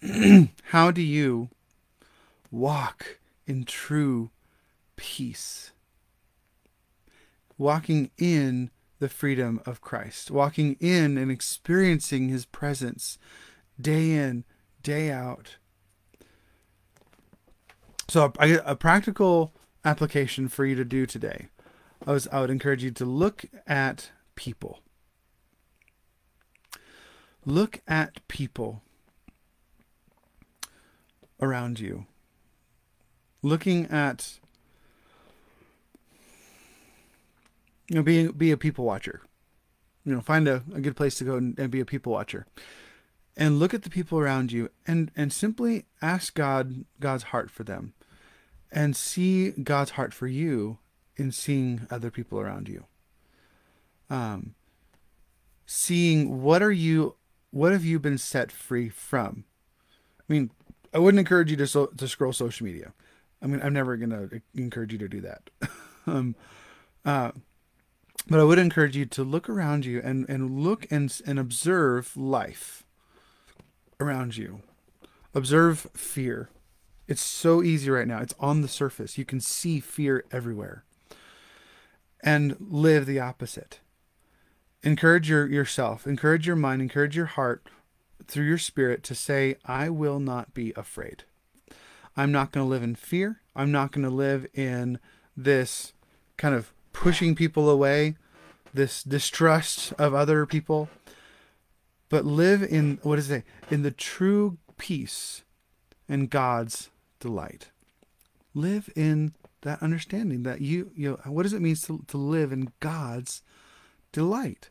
How 0.63 0.91
do 0.91 1.01
you 1.01 1.49
walk 2.51 3.19
in 3.47 3.63
true 3.63 4.31
peace? 4.97 5.71
Walking 7.57 8.11
in 8.17 8.69
the 8.99 9.09
freedom 9.09 9.61
of 9.65 9.81
Christ, 9.81 10.31
walking 10.31 10.77
in 10.79 11.17
and 11.17 11.31
experiencing 11.31 12.29
his 12.29 12.45
presence 12.45 13.17
day 13.79 14.11
in, 14.11 14.45
day 14.81 15.11
out. 15.11 15.57
So, 18.07 18.31
a, 18.39 18.57
a 18.65 18.75
practical 18.75 19.53
application 19.83 20.47
for 20.47 20.65
you 20.65 20.75
to 20.75 20.85
do 20.85 21.05
today. 21.05 21.47
I, 22.05 22.11
was, 22.11 22.27
I 22.31 22.41
would 22.41 22.49
encourage 22.49 22.83
you 22.83 22.91
to 22.91 23.05
look 23.05 23.45
at 23.67 24.11
people. 24.35 24.79
Look 27.45 27.81
at 27.87 28.27
people 28.27 28.81
around 31.41 31.79
you. 31.79 32.05
Looking 33.41 33.85
at 33.87 34.39
you 37.87 37.95
know, 37.95 38.03
be 38.03 38.27
be 38.27 38.51
a 38.51 38.57
people 38.57 38.85
watcher. 38.85 39.21
You 40.03 40.13
know, 40.13 40.21
find 40.21 40.47
a, 40.47 40.63
a 40.73 40.81
good 40.81 40.95
place 40.95 41.15
to 41.15 41.23
go 41.23 41.35
and, 41.35 41.57
and 41.57 41.71
be 41.71 41.79
a 41.79 41.85
people 41.85 42.13
watcher. 42.13 42.45
And 43.37 43.59
look 43.59 43.73
at 43.73 43.83
the 43.83 43.89
people 43.89 44.19
around 44.19 44.51
you 44.51 44.69
and, 44.87 45.11
and 45.15 45.33
simply 45.33 45.85
ask 46.01 46.33
God 46.35 46.85
God's 46.99 47.23
heart 47.23 47.51
for 47.51 47.63
them. 47.63 47.93
And 48.71 48.95
see 48.95 49.51
God's 49.51 49.91
heart 49.91 50.13
for 50.13 50.27
you 50.27 50.77
in 51.17 51.31
seeing 51.31 51.87
other 51.89 52.11
people 52.11 52.39
around 52.39 52.67
you. 52.69 52.85
Um 54.09 54.55
seeing 55.65 56.43
what 56.43 56.61
are 56.61 56.71
you 56.71 57.15
what 57.51 57.71
have 57.71 57.85
you 57.85 57.99
been 57.99 58.17
set 58.17 58.51
free 58.51 58.89
from? 58.89 59.45
I 60.19 60.33
mean, 60.33 60.51
I 60.93 60.99
wouldn't 60.99 61.19
encourage 61.19 61.49
you 61.49 61.57
to 61.57 61.67
so, 61.67 61.85
to 61.87 62.07
scroll 62.07 62.33
social 62.33 62.65
media. 62.65 62.93
I 63.41 63.47
mean, 63.47 63.61
I'm 63.61 63.73
never 63.73 63.95
going 63.95 64.09
to 64.09 64.41
encourage 64.55 64.91
you 64.91 64.99
to 64.99 65.07
do 65.07 65.21
that. 65.21 65.49
um, 66.07 66.35
uh, 67.05 67.31
but 68.27 68.39
I 68.39 68.43
would 68.43 68.59
encourage 68.59 68.95
you 68.95 69.05
to 69.05 69.23
look 69.23 69.49
around 69.49 69.85
you 69.85 70.01
and, 70.03 70.27
and 70.29 70.59
look 70.59 70.87
and, 70.89 71.15
and 71.25 71.37
observe 71.37 72.15
life 72.17 72.83
around 73.99 74.37
you. 74.37 74.61
Observe 75.33 75.87
fear. 75.93 76.49
It's 77.07 77.21
so 77.21 77.61
easy 77.61 77.89
right 77.89 78.07
now. 78.07 78.19
It's 78.19 78.33
on 78.39 78.61
the 78.61 78.67
surface. 78.67 79.17
You 79.17 79.25
can 79.25 79.39
see 79.39 79.79
fear 79.79 80.25
everywhere. 80.31 80.83
And 82.23 82.55
live 82.59 83.05
the 83.05 83.19
opposite. 83.19 83.79
Encourage 84.81 85.29
your, 85.29 85.47
yourself, 85.47 86.05
encourage 86.05 86.45
your 86.45 86.55
mind, 86.55 86.81
encourage 86.81 87.15
your 87.15 87.25
heart 87.25 87.67
through 88.27 88.45
your 88.45 88.57
spirit 88.57 89.03
to 89.03 89.15
say, 89.15 89.55
I 89.65 89.89
will 89.89 90.19
not 90.19 90.53
be 90.53 90.73
afraid. 90.75 91.23
I'm 92.17 92.31
not 92.31 92.51
going 92.51 92.65
to 92.65 92.69
live 92.69 92.83
in 92.83 92.95
fear. 92.95 93.41
I'm 93.55 93.71
not 93.71 93.91
going 93.91 94.03
to 94.03 94.09
live 94.09 94.47
in 94.53 94.99
this 95.35 95.93
kind 96.37 96.55
of 96.55 96.71
pushing 96.95 97.35
people 97.35 97.69
away, 97.69 98.15
this 98.73 99.03
distrust 99.03 99.91
of 99.93 100.13
other 100.13 100.45
people, 100.45 100.89
but 102.09 102.25
live 102.25 102.63
in 102.63 102.99
what 103.03 103.19
is 103.19 103.29
it? 103.29 103.43
In 103.69 103.83
the 103.83 103.91
true 103.91 104.57
peace 104.77 105.43
and 106.07 106.29
God's 106.29 106.89
delight. 107.19 107.69
Live 108.53 108.89
in 108.95 109.33
that 109.61 109.83
understanding 109.83 110.43
that 110.43 110.61
you 110.61 110.91
you 110.95 111.09
know 111.11 111.31
what 111.31 111.43
does 111.43 111.53
it 111.53 111.61
mean 111.61 111.75
to, 111.75 112.03
to 112.07 112.17
live 112.17 112.51
in 112.51 112.71
God's 112.79 113.41
delight? 114.11 114.69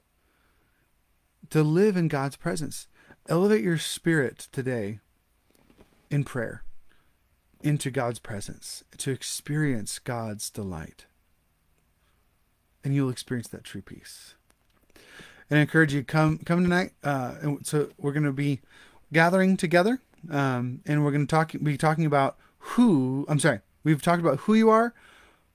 To 1.51 1.63
live 1.63 1.97
in 1.97 2.09
God's 2.09 2.37
presence. 2.37 2.89
Elevate 3.29 3.63
your 3.63 3.79
spirit 3.79 4.49
today 4.51 5.01
in 6.11 6.25
prayer 6.25 6.63
into 7.63 7.91
God's 7.91 8.19
presence, 8.19 8.85
to 8.99 9.11
experience 9.11 9.99
God's 9.99 10.51
delight. 10.51 11.07
And 12.85 12.95
you'll 12.95 13.11
experience 13.11 13.49
that 13.49 13.65
true 13.65 13.83
peace. 13.83 14.35
And 15.49 15.59
I 15.59 15.63
encourage 15.63 15.93
you 15.93 16.01
to 16.01 16.07
come 16.07 16.39
come 16.39 16.63
tonight. 16.63 16.93
Uh, 17.03 17.35
and 17.41 17.67
so 17.67 17.89
we're 17.99 18.13
going 18.13 18.25
to 18.25 18.33
be 18.33 18.61
gathering 19.13 19.57
together, 19.57 20.01
um, 20.31 20.81
and 20.87 21.05
we're 21.05 21.11
going 21.11 21.27
to 21.27 21.31
talk 21.31 21.53
be 21.63 21.77
talking 21.77 22.07
about 22.07 22.37
who. 22.59 23.25
I'm 23.29 23.39
sorry, 23.39 23.61
we've 23.83 24.03
talked 24.03 24.21
about 24.21 24.41
who 24.41 24.55
you 24.55 24.71
are, 24.71 24.95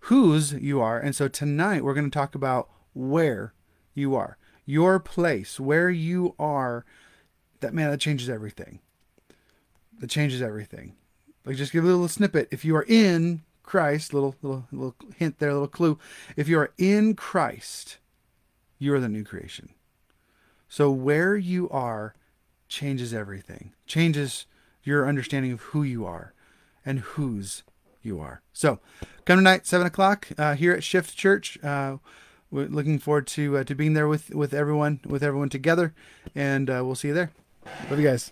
whose 0.02 0.54
you 0.54 0.82
are, 0.82 1.00
and 1.00 1.16
so 1.16 1.28
tonight 1.28 1.84
we're 1.84 1.94
going 1.94 2.10
to 2.10 2.14
talk 2.14 2.36
about 2.36 2.70
where 2.94 3.54
you 3.94 4.16
are, 4.16 4.38
your 4.66 5.00
place, 5.00 5.60
where 5.60 5.90
you 5.90 6.36
are. 6.40 6.86
That 7.60 7.74
man, 7.74 7.92
that 7.92 8.00
changes 8.00 8.30
everything. 8.30 8.80
That 10.00 10.10
changes 10.10 10.42
everything. 10.42 10.96
Like 11.46 11.58
just 11.58 11.74
give 11.74 11.84
a 11.84 11.88
little 11.88 12.08
snippet. 12.08 12.48
If 12.52 12.64
you 12.64 12.76
are 12.76 12.86
in 12.88 13.42
Christ, 13.70 14.16
little 14.16 14.36
little 14.42 14.66
little 14.72 14.96
hint 15.16 15.38
there, 15.38 15.54
little 15.54 15.68
clue. 15.68 16.00
If 16.36 16.48
you 16.48 16.58
are 16.58 16.72
in 16.80 17.14
Christ, 17.14 18.00
you 18.80 18.96
are 18.96 19.00
the 19.00 19.08
new 19.08 19.24
creation. 19.24 19.70
So 20.68 20.90
where 20.90 21.38
you 21.38 21.70
are 21.70 22.16
changes 22.68 23.14
everything. 23.14 23.74
Changes 23.86 24.48
your 24.84 25.08
understanding 25.08 25.52
of 25.52 25.62
who 25.62 25.84
you 25.84 26.04
are 26.04 26.34
and 26.84 27.02
whose 27.02 27.62
you 28.02 28.20
are. 28.20 28.42
So 28.54 28.80
come 29.26 29.38
tonight, 29.38 29.68
seven 29.68 29.86
o'clock 29.86 30.30
uh, 30.36 30.56
here 30.56 30.74
at 30.74 30.84
Shift 30.84 31.16
Church. 31.16 31.64
Uh, 31.64 31.98
we're 32.50 32.66
looking 32.66 32.98
forward 32.98 33.28
to 33.28 33.58
uh, 33.58 33.64
to 33.66 33.76
being 33.76 33.94
there 33.94 34.08
with 34.08 34.32
with 34.34 34.52
everyone 34.52 35.00
with 35.06 35.22
everyone 35.22 35.50
together, 35.50 35.94
and 36.34 36.72
uh, 36.72 36.82
we'll 36.84 36.96
see 36.96 37.10
you 37.10 37.14
there. 37.14 37.30
Love 37.92 38.00
you 38.00 38.08
guys. 38.08 38.32